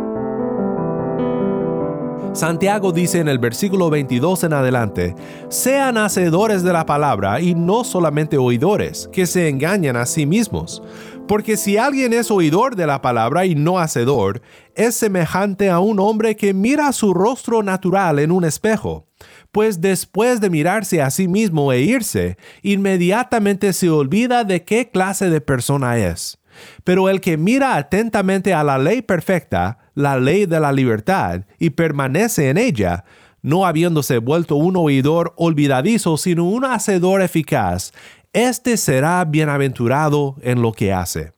Santiago 2.35 2.91
dice 2.91 3.21
en 3.21 3.29
el 3.29 3.39
versículo 3.39 3.91
22 3.91 4.43
en 4.43 4.55
adelante, 4.55 5.15
sean 5.51 5.97
hacedores 5.97 6.65
de 6.65 6.73
la 6.73 6.85
palabra 6.85 7.41
y 7.41 7.55
no 7.55 7.85
solamente 7.85 8.37
oidores, 8.39 9.09
que 9.13 9.27
se 9.27 9.49
engañan 9.49 9.95
a 9.95 10.05
sí 10.05 10.27
mismos. 10.27 10.83
Porque 11.29 11.57
si 11.57 11.77
alguien 11.77 12.13
es 12.13 12.33
oidor 12.33 12.75
de 12.75 12.89
la 12.89 13.01
palabra 13.01 13.47
y 13.47 13.55
no 13.55 13.79
hacedor, 13.79 14.43
es 14.75 14.97
semejante 14.97 15.71
a 15.71 15.79
un 15.79 16.01
hombre 16.01 16.35
que 16.35 16.55
mira 16.55 16.91
su 16.91 17.15
rostro 17.15 17.63
natural 17.63 18.19
en 18.19 18.33
un 18.33 18.45
espejo, 18.45 19.07
pues 19.53 19.81
después 19.81 20.41
de 20.41 20.51
mirarse 20.51 21.03
a 21.03 21.11
sí 21.11 21.29
mismo 21.29 21.73
e 21.73 21.83
irse, 21.83 22.37
inmediatamente 22.63 23.73
se 23.73 23.91
olvida 23.91 24.43
de 24.43 24.65
qué 24.65 24.91
clase 24.91 25.31
de 25.31 25.41
persona 25.41 25.99
es. 25.99 26.41
Pero 26.83 27.09
el 27.09 27.21
que 27.21 27.37
mira 27.37 27.77
atentamente 27.77 28.53
a 28.53 28.65
la 28.65 28.77
ley 28.77 29.03
perfecta, 29.03 29.84
la 29.95 30.19
ley 30.19 30.47
de 30.47 30.61
la 30.61 30.73
libertad, 30.73 31.43
y 31.59 31.71
permanece 31.71 32.51
en 32.51 32.59
ella, 32.59 33.05
no 33.43 33.67
habiéndose 33.67 34.19
vuelto 34.19 34.57
un 34.57 34.77
oidor 34.77 35.35
olvidadizo, 35.37 36.17
sino 36.17 36.45
un 36.45 36.65
hacedor 36.65 37.21
eficaz, 37.21 37.93
éste 38.33 38.77
será 38.77 39.25
bienaventurado 39.25 40.37
en 40.43 40.63
lo 40.63 40.73
que 40.73 40.93
hace. 40.93 41.33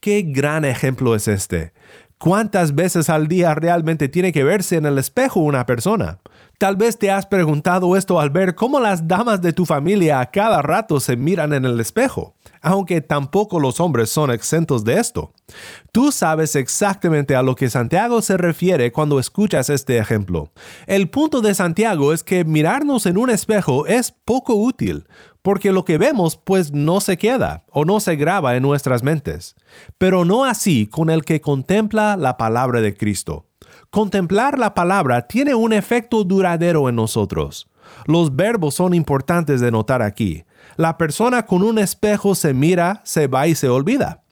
Qué 0.00 0.22
gran 0.22 0.64
ejemplo 0.64 1.14
es 1.14 1.28
este. 1.28 1.72
¿Cuántas 2.18 2.74
veces 2.74 3.08
al 3.08 3.28
día 3.28 3.54
realmente 3.54 4.08
tiene 4.08 4.32
que 4.32 4.44
verse 4.44 4.76
en 4.76 4.84
el 4.84 4.98
espejo 4.98 5.40
una 5.40 5.64
persona? 5.64 6.18
Tal 6.60 6.76
vez 6.76 6.98
te 6.98 7.10
has 7.10 7.24
preguntado 7.24 7.96
esto 7.96 8.20
al 8.20 8.28
ver 8.28 8.54
cómo 8.54 8.80
las 8.80 9.08
damas 9.08 9.40
de 9.40 9.54
tu 9.54 9.64
familia 9.64 10.20
a 10.20 10.30
cada 10.30 10.60
rato 10.60 11.00
se 11.00 11.16
miran 11.16 11.54
en 11.54 11.64
el 11.64 11.80
espejo, 11.80 12.34
aunque 12.60 13.00
tampoco 13.00 13.58
los 13.58 13.80
hombres 13.80 14.10
son 14.10 14.30
exentos 14.30 14.84
de 14.84 15.00
esto. 15.00 15.32
Tú 15.90 16.12
sabes 16.12 16.56
exactamente 16.56 17.34
a 17.34 17.42
lo 17.42 17.54
que 17.54 17.70
Santiago 17.70 18.20
se 18.20 18.36
refiere 18.36 18.92
cuando 18.92 19.18
escuchas 19.18 19.70
este 19.70 19.96
ejemplo. 19.96 20.52
El 20.86 21.08
punto 21.08 21.40
de 21.40 21.54
Santiago 21.54 22.12
es 22.12 22.22
que 22.22 22.44
mirarnos 22.44 23.06
en 23.06 23.16
un 23.16 23.30
espejo 23.30 23.86
es 23.86 24.12
poco 24.12 24.54
útil, 24.54 25.08
porque 25.40 25.72
lo 25.72 25.86
que 25.86 25.96
vemos 25.96 26.36
pues 26.36 26.72
no 26.72 27.00
se 27.00 27.16
queda 27.16 27.64
o 27.70 27.86
no 27.86 28.00
se 28.00 28.16
graba 28.16 28.54
en 28.54 28.64
nuestras 28.64 29.02
mentes. 29.02 29.56
Pero 29.96 30.26
no 30.26 30.44
así 30.44 30.86
con 30.86 31.08
el 31.08 31.24
que 31.24 31.40
contempla 31.40 32.18
la 32.18 32.36
palabra 32.36 32.82
de 32.82 32.94
Cristo. 32.94 33.46
Contemplar 33.90 34.56
la 34.56 34.72
palabra 34.72 35.26
tiene 35.26 35.56
un 35.56 35.72
efecto 35.72 36.22
duradero 36.22 36.88
en 36.88 36.94
nosotros. 36.94 37.68
Los 38.06 38.36
verbos 38.36 38.76
son 38.76 38.94
importantes 38.94 39.60
de 39.60 39.72
notar 39.72 40.00
aquí. 40.00 40.44
La 40.76 40.96
persona 40.96 41.44
con 41.44 41.64
un 41.64 41.76
espejo 41.76 42.36
se 42.36 42.54
mira, 42.54 43.00
se 43.04 43.26
va 43.26 43.48
y 43.48 43.56
se 43.56 43.68
olvida. 43.68 44.22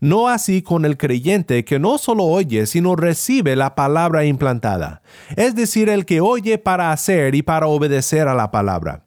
No 0.00 0.28
así 0.28 0.62
con 0.62 0.86
el 0.86 0.96
creyente 0.96 1.62
que 1.66 1.78
no 1.78 1.98
solo 1.98 2.24
oye, 2.24 2.64
sino 2.64 2.96
recibe 2.96 3.54
la 3.54 3.74
palabra 3.74 4.24
implantada, 4.24 5.02
es 5.36 5.54
decir, 5.54 5.90
el 5.90 6.06
que 6.06 6.22
oye 6.22 6.56
para 6.56 6.90
hacer 6.90 7.34
y 7.34 7.42
para 7.42 7.66
obedecer 7.66 8.28
a 8.28 8.34
la 8.34 8.50
palabra. 8.50 9.04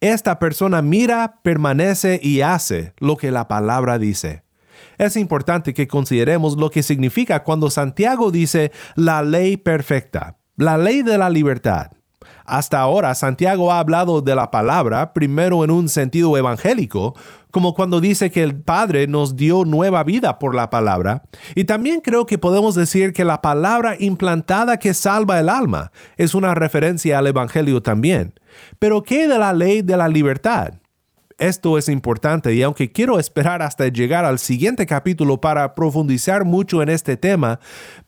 Esta 0.00 0.38
persona 0.38 0.82
mira, 0.82 1.40
permanece 1.42 2.20
y 2.22 2.42
hace 2.42 2.92
lo 2.98 3.16
que 3.16 3.30
la 3.30 3.48
palabra 3.48 3.98
dice 3.98 4.42
es 4.98 5.16
importante 5.16 5.72
que 5.72 5.88
consideremos 5.88 6.56
lo 6.56 6.70
que 6.70 6.82
significa 6.82 7.44
cuando 7.44 7.70
Santiago 7.70 8.30
dice 8.30 8.72
la 8.96 9.22
ley 9.22 9.56
perfecta, 9.56 10.36
la 10.56 10.76
ley 10.76 11.02
de 11.02 11.18
la 11.18 11.30
libertad. 11.30 11.92
Hasta 12.44 12.80
ahora 12.80 13.14
Santiago 13.14 13.72
ha 13.72 13.78
hablado 13.78 14.22
de 14.22 14.34
la 14.34 14.50
palabra 14.50 15.12
primero 15.12 15.64
en 15.64 15.70
un 15.70 15.88
sentido 15.88 16.36
evangélico, 16.36 17.14
como 17.50 17.74
cuando 17.74 18.00
dice 18.00 18.30
que 18.30 18.42
el 18.42 18.60
Padre 18.60 19.06
nos 19.06 19.36
dio 19.36 19.64
nueva 19.64 20.02
vida 20.02 20.38
por 20.38 20.54
la 20.54 20.70
palabra, 20.70 21.24
y 21.54 21.64
también 21.64 22.00
creo 22.00 22.26
que 22.26 22.38
podemos 22.38 22.74
decir 22.74 23.12
que 23.12 23.24
la 23.24 23.42
palabra 23.42 23.96
implantada 23.98 24.78
que 24.78 24.94
salva 24.94 25.38
el 25.38 25.48
alma 25.48 25.92
es 26.16 26.34
una 26.34 26.54
referencia 26.54 27.18
al 27.18 27.26
Evangelio 27.26 27.82
también. 27.82 28.34
Pero 28.78 29.02
¿qué 29.02 29.28
de 29.28 29.38
la 29.38 29.52
ley 29.52 29.82
de 29.82 29.96
la 29.96 30.08
libertad? 30.08 30.74
Esto 31.38 31.78
es 31.78 31.88
importante 31.88 32.52
y 32.52 32.62
aunque 32.64 32.90
quiero 32.90 33.20
esperar 33.20 33.62
hasta 33.62 33.86
llegar 33.86 34.24
al 34.24 34.40
siguiente 34.40 34.86
capítulo 34.86 35.40
para 35.40 35.76
profundizar 35.76 36.44
mucho 36.44 36.82
en 36.82 36.88
este 36.88 37.16
tema, 37.16 37.60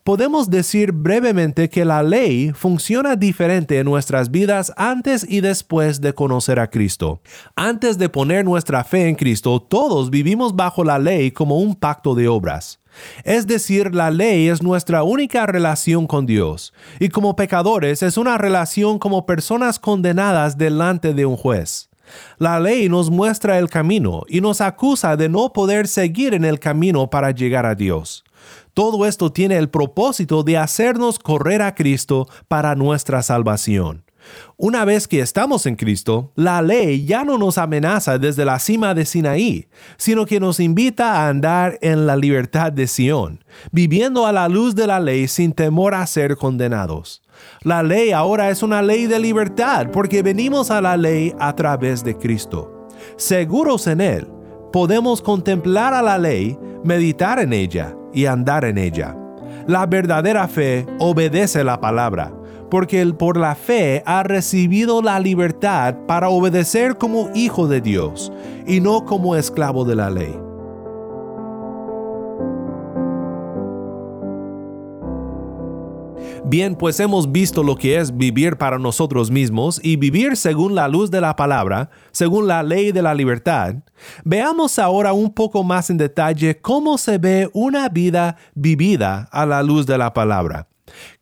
podemos 0.02 0.50
decir 0.50 0.90
brevemente 0.90 1.68
que 1.68 1.84
la 1.84 2.02
ley 2.02 2.50
funciona 2.52 3.14
diferente 3.14 3.78
en 3.78 3.84
nuestras 3.84 4.32
vidas 4.32 4.72
antes 4.76 5.24
y 5.28 5.42
después 5.42 6.00
de 6.00 6.12
conocer 6.12 6.58
a 6.58 6.70
Cristo. 6.70 7.20
Antes 7.54 7.98
de 7.98 8.08
poner 8.08 8.44
nuestra 8.44 8.82
fe 8.82 9.06
en 9.06 9.14
Cristo, 9.14 9.62
todos 9.62 10.10
vivimos 10.10 10.56
bajo 10.56 10.82
la 10.82 10.98
ley 10.98 11.30
como 11.30 11.58
un 11.58 11.76
pacto 11.76 12.16
de 12.16 12.26
obras. 12.26 12.80
Es 13.22 13.46
decir, 13.46 13.94
la 13.94 14.10
ley 14.10 14.48
es 14.48 14.60
nuestra 14.60 15.04
única 15.04 15.46
relación 15.46 16.08
con 16.08 16.26
Dios, 16.26 16.72
y 16.98 17.10
como 17.10 17.36
pecadores 17.36 18.02
es 18.02 18.16
una 18.16 18.38
relación 18.38 18.98
como 18.98 19.24
personas 19.24 19.78
condenadas 19.78 20.58
delante 20.58 21.14
de 21.14 21.26
un 21.26 21.36
juez. 21.36 21.89
La 22.38 22.60
ley 22.60 22.88
nos 22.88 23.10
muestra 23.10 23.58
el 23.58 23.68
camino 23.68 24.22
y 24.28 24.40
nos 24.40 24.60
acusa 24.60 25.16
de 25.16 25.28
no 25.28 25.52
poder 25.52 25.88
seguir 25.88 26.34
en 26.34 26.44
el 26.44 26.58
camino 26.58 27.10
para 27.10 27.30
llegar 27.30 27.66
a 27.66 27.74
Dios. 27.74 28.24
Todo 28.74 29.06
esto 29.06 29.32
tiene 29.32 29.56
el 29.56 29.68
propósito 29.68 30.42
de 30.42 30.56
hacernos 30.56 31.18
correr 31.18 31.62
a 31.62 31.74
Cristo 31.74 32.28
para 32.48 32.74
nuestra 32.74 33.22
salvación. 33.22 34.04
Una 34.56 34.84
vez 34.84 35.08
que 35.08 35.20
estamos 35.20 35.66
en 35.66 35.76
Cristo, 35.76 36.32
la 36.34 36.60
ley 36.62 37.04
ya 37.04 37.24
no 37.24 37.38
nos 37.38 37.58
amenaza 37.58 38.18
desde 38.18 38.44
la 38.44 38.58
cima 38.58 38.94
de 38.94 39.06
Sinaí, 39.06 39.68
sino 39.96 40.26
que 40.26 40.38
nos 40.38 40.60
invita 40.60 41.14
a 41.14 41.28
andar 41.28 41.78
en 41.80 42.06
la 42.06 42.16
libertad 42.16 42.70
de 42.70 42.86
Sión, 42.86 43.42
viviendo 43.72 44.26
a 44.26 44.32
la 44.32 44.48
luz 44.48 44.74
de 44.74 44.86
la 44.86 45.00
ley 45.00 45.28
sin 45.28 45.52
temor 45.52 45.94
a 45.94 46.06
ser 46.06 46.36
condenados. 46.36 47.22
La 47.62 47.82
ley 47.82 48.12
ahora 48.12 48.50
es 48.50 48.62
una 48.62 48.82
ley 48.82 49.06
de 49.06 49.18
libertad 49.18 49.88
porque 49.92 50.22
venimos 50.22 50.70
a 50.70 50.80
la 50.80 50.96
ley 50.96 51.34
a 51.38 51.54
través 51.54 52.02
de 52.04 52.16
Cristo. 52.16 52.88
Seguros 53.16 53.86
en 53.86 54.00
Él, 54.00 54.28
podemos 54.72 55.20
contemplar 55.22 55.94
a 55.94 56.02
la 56.02 56.18
ley, 56.18 56.58
meditar 56.84 57.38
en 57.38 57.52
ella 57.52 57.94
y 58.12 58.26
andar 58.26 58.64
en 58.64 58.78
ella. 58.78 59.16
La 59.66 59.86
verdadera 59.86 60.48
fe 60.48 60.86
obedece 60.98 61.62
la 61.64 61.80
palabra, 61.80 62.32
porque 62.70 63.04
por 63.06 63.36
la 63.36 63.54
fe 63.54 64.02
ha 64.06 64.22
recibido 64.22 65.02
la 65.02 65.20
libertad 65.20 65.94
para 66.06 66.28
obedecer 66.28 66.96
como 66.96 67.30
hijo 67.34 67.66
de 67.66 67.80
Dios 67.80 68.32
y 68.66 68.80
no 68.80 69.04
como 69.04 69.36
esclavo 69.36 69.84
de 69.84 69.96
la 69.96 70.10
ley. 70.10 70.49
Bien, 76.50 76.74
pues 76.74 76.98
hemos 76.98 77.30
visto 77.30 77.62
lo 77.62 77.76
que 77.76 77.96
es 77.96 78.16
vivir 78.16 78.56
para 78.56 78.76
nosotros 78.76 79.30
mismos 79.30 79.80
y 79.84 79.94
vivir 79.94 80.36
según 80.36 80.74
la 80.74 80.88
luz 80.88 81.08
de 81.08 81.20
la 81.20 81.36
palabra, 81.36 81.90
según 82.10 82.48
la 82.48 82.64
ley 82.64 82.90
de 82.90 83.02
la 83.02 83.14
libertad. 83.14 83.76
Veamos 84.24 84.80
ahora 84.80 85.12
un 85.12 85.32
poco 85.32 85.62
más 85.62 85.90
en 85.90 85.96
detalle 85.96 86.60
cómo 86.60 86.98
se 86.98 87.18
ve 87.18 87.48
una 87.52 87.88
vida 87.88 88.36
vivida 88.56 89.28
a 89.30 89.46
la 89.46 89.62
luz 89.62 89.86
de 89.86 89.96
la 89.96 90.12
palabra. 90.12 90.66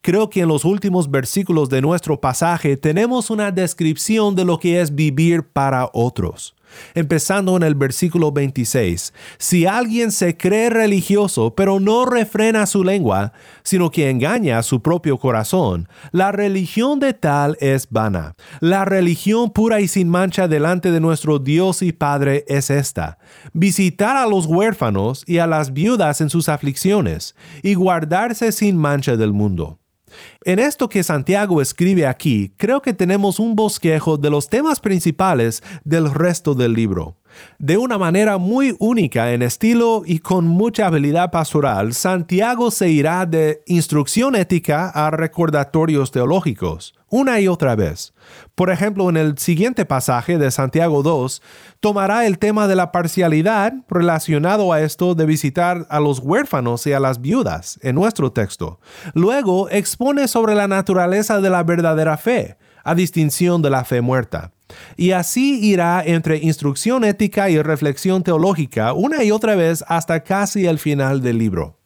Creo 0.01 0.31
que 0.31 0.41
en 0.41 0.47
los 0.47 0.65
últimos 0.65 1.11
versículos 1.11 1.69
de 1.69 1.83
nuestro 1.83 2.19
pasaje 2.19 2.75
tenemos 2.75 3.29
una 3.29 3.51
descripción 3.51 4.33
de 4.33 4.45
lo 4.45 4.57
que 4.57 4.81
es 4.81 4.95
vivir 4.95 5.43
para 5.43 5.91
otros. 5.93 6.55
Empezando 6.93 7.57
en 7.57 7.63
el 7.63 7.75
versículo 7.75 8.31
26, 8.31 9.13
si 9.37 9.65
alguien 9.65 10.11
se 10.11 10.37
cree 10.37 10.69
religioso 10.69 11.53
pero 11.55 11.79
no 11.79 12.05
refrena 12.05 12.65
su 12.65 12.83
lengua, 12.83 13.33
sino 13.63 13.91
que 13.91 14.09
engaña 14.09 14.57
a 14.57 14.63
su 14.63 14.81
propio 14.81 15.17
corazón, 15.17 15.87
la 16.11 16.31
religión 16.31 16.99
de 16.99 17.13
tal 17.13 17.57
es 17.59 17.87
vana. 17.89 18.33
La 18.59 18.85
religión 18.85 19.51
pura 19.51 19.81
y 19.81 19.87
sin 19.87 20.09
mancha 20.09 20.47
delante 20.47 20.91
de 20.91 20.99
nuestro 20.99 21.39
Dios 21.39 21.81
y 21.81 21.91
Padre 21.91 22.45
es 22.47 22.69
esta, 22.69 23.17
visitar 23.53 24.17
a 24.17 24.27
los 24.27 24.45
huérfanos 24.45 25.23
y 25.27 25.39
a 25.39 25.47
las 25.47 25.73
viudas 25.73 26.21
en 26.21 26.29
sus 26.29 26.49
aflicciones, 26.49 27.35
y 27.63 27.73
guardarse 27.73 28.51
sin 28.51 28.77
mancha 28.77 29.17
del 29.17 29.33
mundo. 29.33 29.78
En 30.43 30.59
esto 30.59 30.89
que 30.89 31.03
Santiago 31.03 31.61
escribe 31.61 32.07
aquí, 32.07 32.53
creo 32.57 32.81
que 32.81 32.93
tenemos 32.93 33.39
un 33.39 33.55
bosquejo 33.55 34.17
de 34.17 34.29
los 34.29 34.49
temas 34.49 34.79
principales 34.79 35.63
del 35.83 36.13
resto 36.13 36.55
del 36.55 36.73
libro. 36.73 37.18
De 37.57 37.77
una 37.77 37.97
manera 37.97 38.37
muy 38.37 38.75
única 38.79 39.33
en 39.33 39.41
estilo 39.41 40.03
y 40.05 40.19
con 40.19 40.47
mucha 40.47 40.87
habilidad 40.87 41.31
pastoral, 41.31 41.93
Santiago 41.93 42.71
se 42.71 42.89
irá 42.89 43.25
de 43.25 43.61
instrucción 43.65 44.35
ética 44.35 44.89
a 44.89 45.11
recordatorios 45.11 46.11
teológicos, 46.11 46.95
una 47.09 47.39
y 47.39 47.47
otra 47.47 47.75
vez. 47.75 48.13
Por 48.55 48.69
ejemplo, 48.69 49.09
en 49.09 49.17
el 49.17 49.37
siguiente 49.37 49.85
pasaje 49.85 50.37
de 50.37 50.51
Santiago 50.51 51.03
2, 51.03 51.41
tomará 51.79 52.25
el 52.25 52.39
tema 52.39 52.67
de 52.67 52.75
la 52.75 52.91
parcialidad 52.91 53.73
relacionado 53.89 54.71
a 54.73 54.81
esto 54.81 55.15
de 55.15 55.25
visitar 55.25 55.87
a 55.89 55.99
los 55.99 56.19
huérfanos 56.19 56.85
y 56.87 56.93
a 56.93 56.99
las 56.99 57.21
viudas 57.21 57.79
en 57.81 57.95
nuestro 57.95 58.31
texto. 58.31 58.79
Luego 59.13 59.69
expone 59.69 60.27
sobre 60.27 60.55
la 60.55 60.67
naturaleza 60.67 61.41
de 61.41 61.49
la 61.49 61.63
verdadera 61.63 62.17
fe, 62.17 62.57
a 62.83 62.95
distinción 62.95 63.61
de 63.61 63.69
la 63.69 63.85
fe 63.85 64.01
muerta. 64.01 64.51
Y 64.97 65.11
así 65.11 65.59
irá 65.65 66.03
entre 66.05 66.37
instrucción 66.37 67.03
ética 67.03 67.49
y 67.49 67.61
reflexión 67.61 68.23
teológica 68.23 68.93
una 68.93 69.23
y 69.23 69.31
otra 69.31 69.55
vez 69.55 69.83
hasta 69.87 70.23
casi 70.23 70.65
el 70.65 70.79
final 70.79 71.21
del 71.21 71.37
libro. 71.37 71.77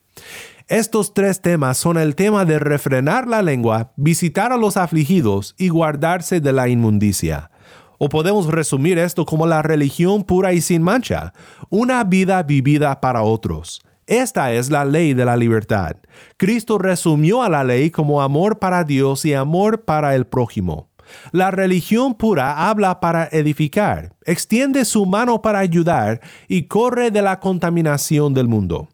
Estos 0.68 1.12
tres 1.12 1.42
temas 1.42 1.76
son 1.76 1.98
el 1.98 2.14
tema 2.14 2.46
de 2.46 2.58
refrenar 2.58 3.28
la 3.28 3.42
lengua, 3.42 3.92
visitar 3.96 4.50
a 4.50 4.56
los 4.56 4.78
afligidos 4.78 5.54
y 5.58 5.68
guardarse 5.68 6.40
de 6.40 6.52
la 6.52 6.68
inmundicia. 6.68 7.50
O 7.98 8.08
podemos 8.08 8.46
resumir 8.46 8.98
esto 8.98 9.26
como 9.26 9.46
la 9.46 9.60
religión 9.60 10.24
pura 10.24 10.52
y 10.54 10.60
sin 10.60 10.82
mancha, 10.82 11.34
una 11.68 12.02
vida 12.04 12.42
vivida 12.42 13.00
para 13.00 13.22
otros. 13.22 13.82
Esta 14.06 14.52
es 14.52 14.70
la 14.70 14.84
ley 14.84 15.14
de 15.14 15.24
la 15.24 15.36
libertad. 15.36 15.96
Cristo 16.36 16.78
resumió 16.78 17.42
a 17.42 17.48
la 17.48 17.64
ley 17.64 17.90
como 17.90 18.22
amor 18.22 18.58
para 18.58 18.84
Dios 18.84 19.24
y 19.24 19.34
amor 19.34 19.84
para 19.84 20.14
el 20.14 20.26
prójimo. 20.26 20.88
La 21.32 21.50
religión 21.50 22.14
pura 22.14 22.68
habla 22.68 23.00
para 23.00 23.28
edificar, 23.30 24.14
extiende 24.24 24.84
su 24.84 25.06
mano 25.06 25.42
para 25.42 25.58
ayudar 25.58 26.20
y 26.48 26.64
corre 26.64 27.10
de 27.10 27.22
la 27.22 27.40
contaminación 27.40 28.34
del 28.34 28.48
mundo. 28.48 28.88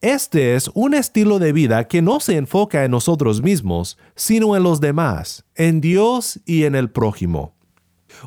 Este 0.00 0.56
es 0.56 0.68
un 0.74 0.94
estilo 0.94 1.38
de 1.38 1.52
vida 1.52 1.86
que 1.86 2.02
no 2.02 2.20
se 2.20 2.36
enfoca 2.36 2.84
en 2.84 2.90
nosotros 2.90 3.42
mismos, 3.42 3.98
sino 4.16 4.56
en 4.56 4.62
los 4.62 4.80
demás, 4.80 5.44
en 5.54 5.80
Dios 5.80 6.40
y 6.44 6.64
en 6.64 6.74
el 6.74 6.90
prójimo. 6.90 7.51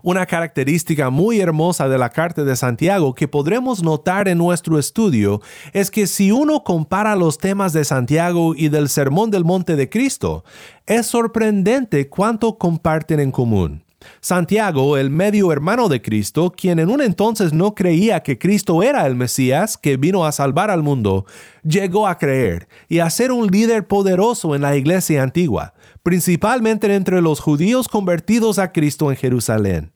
Una 0.03 0.25
característica 0.25 1.10
muy 1.10 1.39
hermosa 1.39 1.88
de 1.88 1.97
la 1.97 2.10
carta 2.10 2.43
de 2.43 2.55
Santiago 2.55 3.13
que 3.15 3.27
podremos 3.27 3.84
notar 3.84 4.27
en 4.27 4.38
nuestro 4.38 4.77
estudio 4.77 5.41
es 5.73 5.91
que 5.91 6.08
si 6.08 6.31
uno 6.31 6.63
compara 6.63 7.15
los 7.15 7.38
temas 7.38 7.73
de 7.73 7.86
Santiago 7.86 8.53
y 8.55 8.69
del 8.69 8.89
Sermón 8.89 9.31
del 9.31 9.45
Monte 9.45 9.75
de 9.75 9.89
Cristo, 9.89 10.43
es 10.86 11.05
sorprendente 11.05 12.10
cuánto 12.10 12.58
comparten 12.58 13.19
en 13.19 13.31
común. 13.31 13.85
Santiago, 14.21 14.97
el 14.97 15.09
medio 15.09 15.51
hermano 15.51 15.89
de 15.89 16.01
Cristo, 16.01 16.53
quien 16.55 16.79
en 16.79 16.89
un 16.89 17.01
entonces 17.01 17.53
no 17.53 17.75
creía 17.75 18.21
que 18.21 18.37
Cristo 18.37 18.83
era 18.83 19.05
el 19.05 19.15
Mesías 19.15 19.77
que 19.77 19.97
vino 19.97 20.25
a 20.25 20.31
salvar 20.31 20.71
al 20.71 20.83
mundo, 20.83 21.25
llegó 21.63 22.07
a 22.07 22.17
creer 22.17 22.67
y 22.89 22.99
a 22.99 23.09
ser 23.09 23.31
un 23.31 23.47
líder 23.47 23.87
poderoso 23.87 24.55
en 24.55 24.61
la 24.61 24.75
iglesia 24.75 25.23
antigua, 25.23 25.73
principalmente 26.03 26.93
entre 26.93 27.21
los 27.21 27.39
judíos 27.39 27.87
convertidos 27.87 28.59
a 28.59 28.71
Cristo 28.71 29.11
en 29.11 29.17
Jerusalén. 29.17 29.91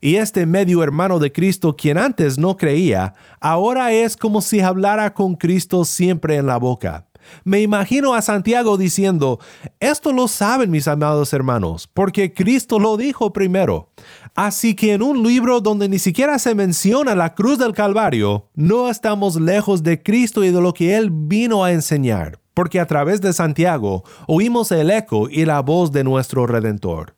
Y 0.00 0.16
este 0.16 0.46
medio 0.46 0.82
hermano 0.82 1.20
de 1.20 1.30
Cristo, 1.30 1.76
quien 1.76 1.96
antes 1.96 2.36
no 2.36 2.56
creía, 2.56 3.14
ahora 3.40 3.92
es 3.92 4.16
como 4.16 4.40
si 4.40 4.60
hablara 4.60 5.14
con 5.14 5.36
Cristo 5.36 5.84
siempre 5.84 6.36
en 6.36 6.46
la 6.46 6.56
boca. 6.56 7.06
Me 7.44 7.60
imagino 7.60 8.14
a 8.14 8.22
Santiago 8.22 8.76
diciendo, 8.76 9.40
esto 9.80 10.12
lo 10.12 10.28
saben 10.28 10.70
mis 10.70 10.88
amados 10.88 11.32
hermanos, 11.32 11.88
porque 11.92 12.32
Cristo 12.32 12.78
lo 12.78 12.96
dijo 12.96 13.32
primero. 13.32 13.90
Así 14.34 14.74
que 14.74 14.94
en 14.94 15.02
un 15.02 15.22
libro 15.22 15.60
donde 15.60 15.88
ni 15.88 15.98
siquiera 15.98 16.38
se 16.38 16.54
menciona 16.54 17.14
la 17.14 17.34
cruz 17.34 17.58
del 17.58 17.72
Calvario, 17.72 18.48
no 18.54 18.88
estamos 18.88 19.36
lejos 19.36 19.82
de 19.82 20.02
Cristo 20.02 20.44
y 20.44 20.50
de 20.50 20.60
lo 20.60 20.72
que 20.72 20.96
Él 20.96 21.10
vino 21.10 21.64
a 21.64 21.72
enseñar, 21.72 22.40
porque 22.54 22.80
a 22.80 22.86
través 22.86 23.20
de 23.20 23.32
Santiago 23.32 24.04
oímos 24.26 24.72
el 24.72 24.90
eco 24.90 25.28
y 25.28 25.44
la 25.44 25.60
voz 25.60 25.92
de 25.92 26.04
nuestro 26.04 26.46
Redentor. 26.46 27.14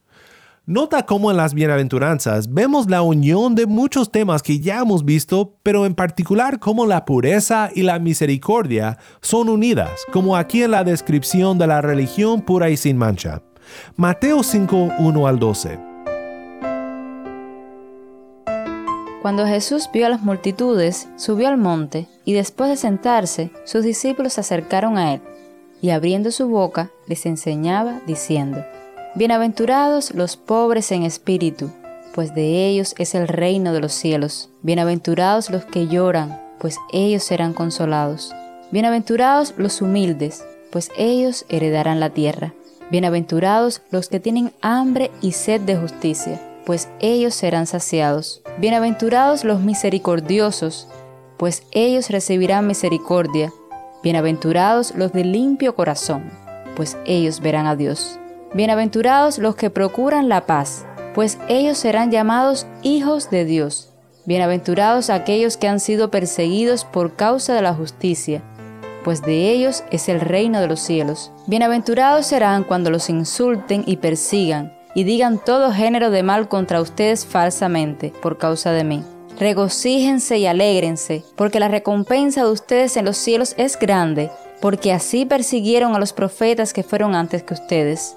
Nota 0.66 1.05
cómo 1.05 1.31
en 1.31 1.37
las 1.37 1.53
bienaventuranzas 1.53 2.50
vemos 2.50 2.88
la 2.88 3.03
unión 3.03 3.55
de 3.55 3.66
muchos 3.66 4.11
temas 4.11 4.42
que 4.42 4.61
ya 4.61 4.79
hemos 4.81 5.05
visto, 5.05 5.59
pero 5.62 5.85
en 5.85 5.94
particular 5.94 6.59
cómo 6.59 6.87
la 6.87 7.05
pureza 7.05 7.68
y 7.74 7.83
la 7.83 7.98
misericordia 7.98 8.96
son 9.20 9.50
unidas, 9.50 9.90
como 10.11 10.38
aquí 10.38 10.62
en 10.62 10.70
la 10.70 10.83
descripción 10.83 11.59
de 11.59 11.66
la 11.66 11.83
religión 11.83 12.40
pura 12.40 12.70
y 12.70 12.79
sin 12.79 12.96
mancha. 12.96 13.42
Mateo 13.96 14.42
5, 14.42 14.92
1 15.00 15.27
al 15.27 15.38
12. 15.38 15.79
Cuando 19.20 19.46
Jesús 19.46 19.90
vio 19.92 20.07
a 20.07 20.09
las 20.09 20.22
multitudes, 20.22 21.11
subió 21.16 21.48
al 21.48 21.59
monte, 21.59 22.09
y 22.24 22.33
después 22.33 22.70
de 22.70 22.77
sentarse, 22.77 23.50
sus 23.66 23.85
discípulos 23.85 24.33
se 24.33 24.40
acercaron 24.40 24.96
a 24.96 25.12
él, 25.12 25.20
y 25.83 25.90
abriendo 25.90 26.31
su 26.31 26.48
boca, 26.48 26.90
les 27.07 27.27
enseñaba, 27.27 28.00
diciendo, 28.07 28.64
Bienaventurados 29.16 30.12
los 30.12 30.37
pobres 30.37 30.90
en 30.90 31.05
espíritu, 31.05 31.70
pues 32.16 32.35
de 32.35 32.66
ellos 32.66 32.96
es 32.98 33.14
el 33.14 33.29
reino 33.29 33.72
de 33.72 33.79
los 33.79 33.92
cielos. 33.92 34.50
Bienaventurados 34.62 35.50
los 35.50 35.64
que 35.64 35.87
lloran, 35.87 36.42
pues 36.59 36.79
ellos 36.92 37.22
serán 37.22 37.53
consolados. 37.53 38.35
Bienaventurados 38.72 39.55
los 39.57 39.81
humildes, 39.81 40.44
pues 40.72 40.90
ellos 40.98 41.46
heredarán 41.48 42.00
la 42.00 42.11
tierra. 42.11 42.55
Bienaventurados 42.90 43.83
los 43.92 44.09
que 44.09 44.18
tienen 44.18 44.53
hambre 44.62 45.12
y 45.20 45.31
sed 45.31 45.61
de 45.61 45.77
justicia, 45.77 46.40
pues 46.66 46.88
ellos 46.98 47.37
serán 47.37 47.68
saciados. 47.68 48.42
Bienaventurados 48.59 49.44
los 49.44 49.61
misericordiosos, 49.61 50.88
pues 51.37 51.62
ellos 51.70 52.11
recibirán 52.11 52.66
misericordia. 52.66 53.53
Bienaventurados 54.03 54.92
los 54.96 55.12
de 55.12 55.22
limpio 55.22 55.77
corazón, 55.77 56.33
pues 56.74 56.96
ellos 57.07 57.38
verán 57.38 57.66
a 57.66 57.77
Dios. 57.77 58.18
Bienaventurados 58.54 59.38
los 59.38 59.56
que 59.56 59.68
procuran 59.68 60.28
la 60.28 60.46
paz, 60.46 60.86
pues 61.12 61.38
ellos 61.48 61.76
serán 61.76 62.12
llamados 62.12 62.68
hijos 62.82 63.28
de 63.28 63.44
Dios. 63.44 63.90
Bienaventurados 64.26 65.10
aquellos 65.10 65.56
que 65.56 65.66
han 65.66 65.80
sido 65.80 66.12
perseguidos 66.12 66.84
por 66.84 67.16
causa 67.16 67.52
de 67.52 67.62
la 67.62 67.74
justicia, 67.74 68.42
pues 69.02 69.22
de 69.22 69.50
ellos 69.50 69.82
es 69.90 70.08
el 70.08 70.20
reino 70.20 70.60
de 70.60 70.68
los 70.68 70.78
cielos. 70.78 71.32
Bienaventurados 71.48 72.28
serán 72.28 72.62
cuando 72.62 72.90
los 72.90 73.10
insulten 73.10 73.82
y 73.88 73.96
persigan, 73.96 74.72
y 74.94 75.02
digan 75.02 75.40
todo 75.44 75.72
género 75.72 76.10
de 76.10 76.22
mal 76.22 76.46
contra 76.46 76.80
ustedes 76.80 77.26
falsamente, 77.26 78.12
por 78.22 78.38
causa 78.38 78.70
de 78.70 78.84
mí. 78.84 79.02
Regocíjense 79.36 80.38
y 80.38 80.46
alégrense, 80.46 81.24
porque 81.34 81.58
la 81.58 81.66
recompensa 81.66 82.44
de 82.44 82.52
ustedes 82.52 82.96
en 82.96 83.04
los 83.04 83.16
cielos 83.16 83.56
es 83.58 83.76
grande, 83.76 84.30
porque 84.60 84.92
así 84.92 85.26
persiguieron 85.26 85.96
a 85.96 85.98
los 85.98 86.12
profetas 86.12 86.72
que 86.72 86.84
fueron 86.84 87.16
antes 87.16 87.42
que 87.42 87.54
ustedes. 87.54 88.16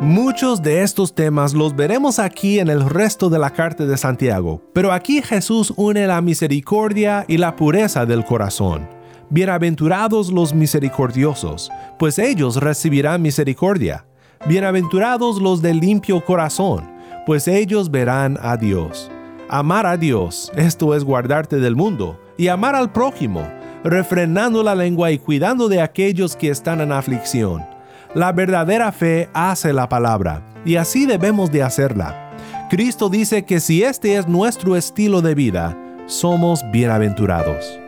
Muchos 0.00 0.62
de 0.62 0.82
estos 0.82 1.14
temas 1.14 1.52
los 1.52 1.76
veremos 1.76 2.18
aquí 2.18 2.58
en 2.58 2.68
el 2.68 2.88
resto 2.88 3.28
de 3.28 3.38
la 3.38 3.50
carta 3.50 3.84
de 3.84 3.98
Santiago, 3.98 4.62
pero 4.72 4.92
aquí 4.92 5.20
Jesús 5.20 5.74
une 5.76 6.06
la 6.06 6.22
misericordia 6.22 7.26
y 7.28 7.36
la 7.36 7.54
pureza 7.54 8.06
del 8.06 8.24
corazón. 8.24 8.88
Bienaventurados 9.28 10.32
los 10.32 10.54
misericordiosos, 10.54 11.70
pues 11.98 12.18
ellos 12.18 12.56
recibirán 12.56 13.20
misericordia. 13.20 14.06
Bienaventurados 14.46 15.38
los 15.38 15.60
de 15.60 15.74
limpio 15.74 16.24
corazón, 16.24 16.90
pues 17.26 17.46
ellos 17.46 17.90
verán 17.90 18.38
a 18.40 18.56
Dios. 18.56 19.10
Amar 19.50 19.84
a 19.84 19.98
Dios, 19.98 20.50
esto 20.56 20.94
es 20.94 21.04
guardarte 21.04 21.56
del 21.56 21.76
mundo, 21.76 22.18
y 22.38 22.48
amar 22.48 22.74
al 22.74 22.90
prójimo, 22.90 23.46
refrenando 23.84 24.62
la 24.62 24.74
lengua 24.74 25.10
y 25.10 25.18
cuidando 25.18 25.68
de 25.68 25.82
aquellos 25.82 26.36
que 26.36 26.48
están 26.48 26.80
en 26.80 26.90
aflicción. 26.90 27.69
La 28.14 28.32
verdadera 28.32 28.90
fe 28.90 29.28
hace 29.34 29.72
la 29.72 29.88
palabra, 29.88 30.42
y 30.64 30.74
así 30.74 31.06
debemos 31.06 31.52
de 31.52 31.62
hacerla. 31.62 32.32
Cristo 32.68 33.08
dice 33.08 33.44
que 33.44 33.60
si 33.60 33.84
este 33.84 34.16
es 34.16 34.26
nuestro 34.26 34.74
estilo 34.74 35.22
de 35.22 35.36
vida, 35.36 35.78
somos 36.06 36.64
bienaventurados. 36.72 37.78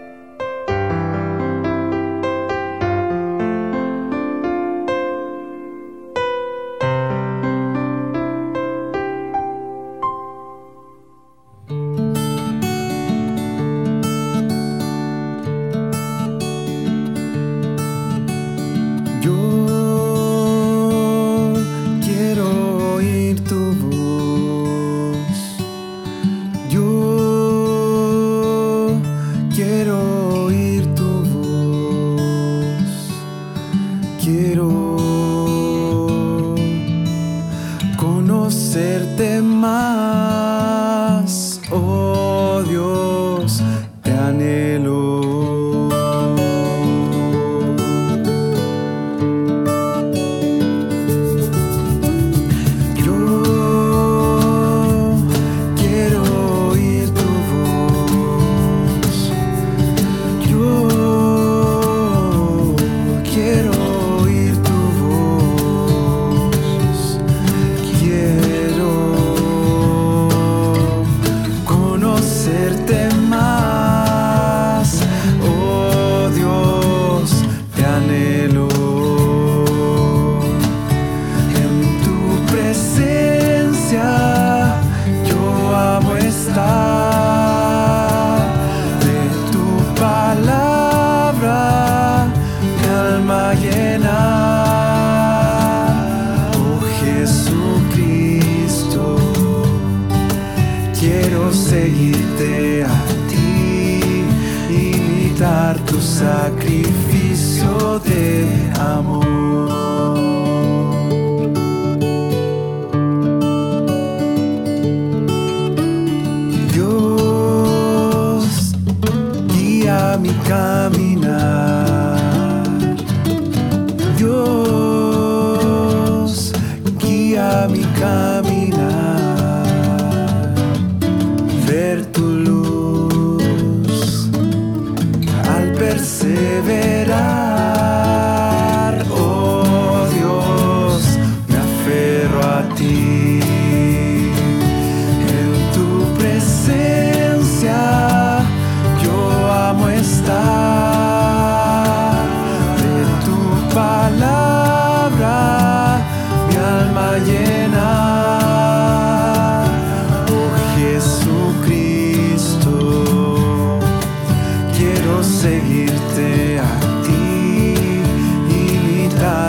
Caminar. 120.52 121.01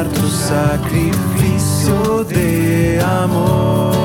Tu 0.10 0.28
sacrificio 0.28 2.24
de 2.26 3.00
amor. 3.22 4.03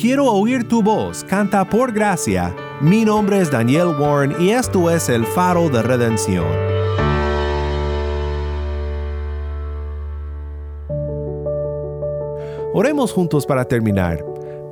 Quiero 0.00 0.24
oír 0.32 0.66
tu 0.66 0.82
voz, 0.82 1.22
canta 1.24 1.68
por 1.68 1.92
gracia. 1.92 2.54
Mi 2.80 3.04
nombre 3.04 3.38
es 3.38 3.50
Daniel 3.50 3.88
Warren 3.98 4.34
y 4.40 4.50
esto 4.50 4.90
es 4.90 5.10
el 5.10 5.26
faro 5.26 5.68
de 5.68 5.82
redención. 5.82 6.46
Oremos 12.72 13.12
juntos 13.12 13.44
para 13.44 13.66
terminar. 13.66 14.24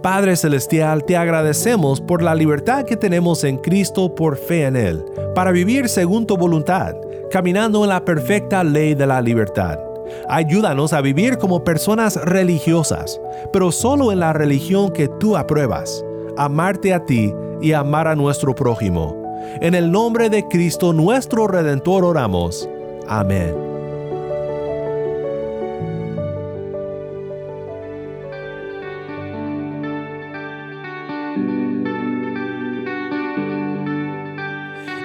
Padre 0.03 0.35
Celestial, 0.37 1.05
te 1.05 1.17
agradecemos 1.17 2.01
por 2.01 2.23
la 2.23 2.35
libertad 2.35 2.85
que 2.85 2.97
tenemos 2.97 3.45
en 3.45 3.59
Cristo 3.59 4.15
por 4.15 4.37
fe 4.37 4.65
en 4.65 4.77
Él, 4.77 5.05
para 5.35 5.51
vivir 5.51 5.89
según 5.89 6.27
tu 6.27 6.39
voluntad, 6.39 6.95
caminando 7.31 7.83
en 7.83 7.91
la 7.91 8.05
perfecta 8.05 8.65
ley 8.65 8.95
de 8.95 9.07
la 9.07 9.21
libertad. 9.21 9.88
Ayúdanos 10.29 10.93
a 10.93 11.01
vivir 11.01 11.39
como 11.39 11.65
personas 11.65 12.17
religiosas, 12.17 13.21
pero 13.53 13.73
solo 13.73 14.13
en 14.13 14.21
la 14.21 14.33
religión 14.33 14.91
que 14.93 15.09
tú 15.09 15.37
apruebas, 15.37 16.05
amarte 16.37 16.95
a 16.95 17.05
ti 17.05 17.35
y 17.61 17.73
amar 17.73 18.09
a 18.09 18.17
nuestro 18.17 18.55
prójimo. 18.55 19.17
En 19.61 19.75
el 19.75 19.91
nombre 19.91 20.31
de 20.31 20.47
Cristo 20.47 20.93
nuestro 20.93 21.47
Redentor 21.47 22.05
oramos. 22.05 22.69
Amén. 23.09 23.78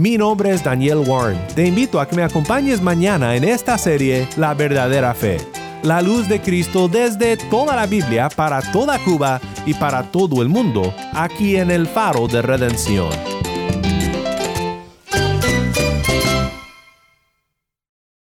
Mi 0.00 0.16
nombre 0.16 0.50
es 0.50 0.64
Daniel 0.64 1.00
Warren. 1.06 1.38
Te 1.54 1.66
invito 1.66 2.00
a 2.00 2.08
que 2.08 2.16
me 2.16 2.22
acompañes 2.22 2.80
mañana 2.80 3.36
en 3.36 3.44
esta 3.44 3.76
serie 3.76 4.26
La 4.38 4.54
verdadera 4.54 5.12
fe. 5.12 5.36
La 5.82 6.00
luz 6.00 6.26
de 6.26 6.40
Cristo 6.40 6.88
desde 6.88 7.36
toda 7.36 7.76
la 7.76 7.84
Biblia 7.84 8.30
para 8.34 8.62
toda 8.72 8.98
Cuba 9.00 9.42
y 9.66 9.74
para 9.74 10.04
todo 10.04 10.40
el 10.40 10.48
mundo, 10.48 10.94
aquí 11.12 11.56
en 11.56 11.70
el 11.70 11.86
faro 11.86 12.28
de 12.28 12.40
redención. 12.40 13.10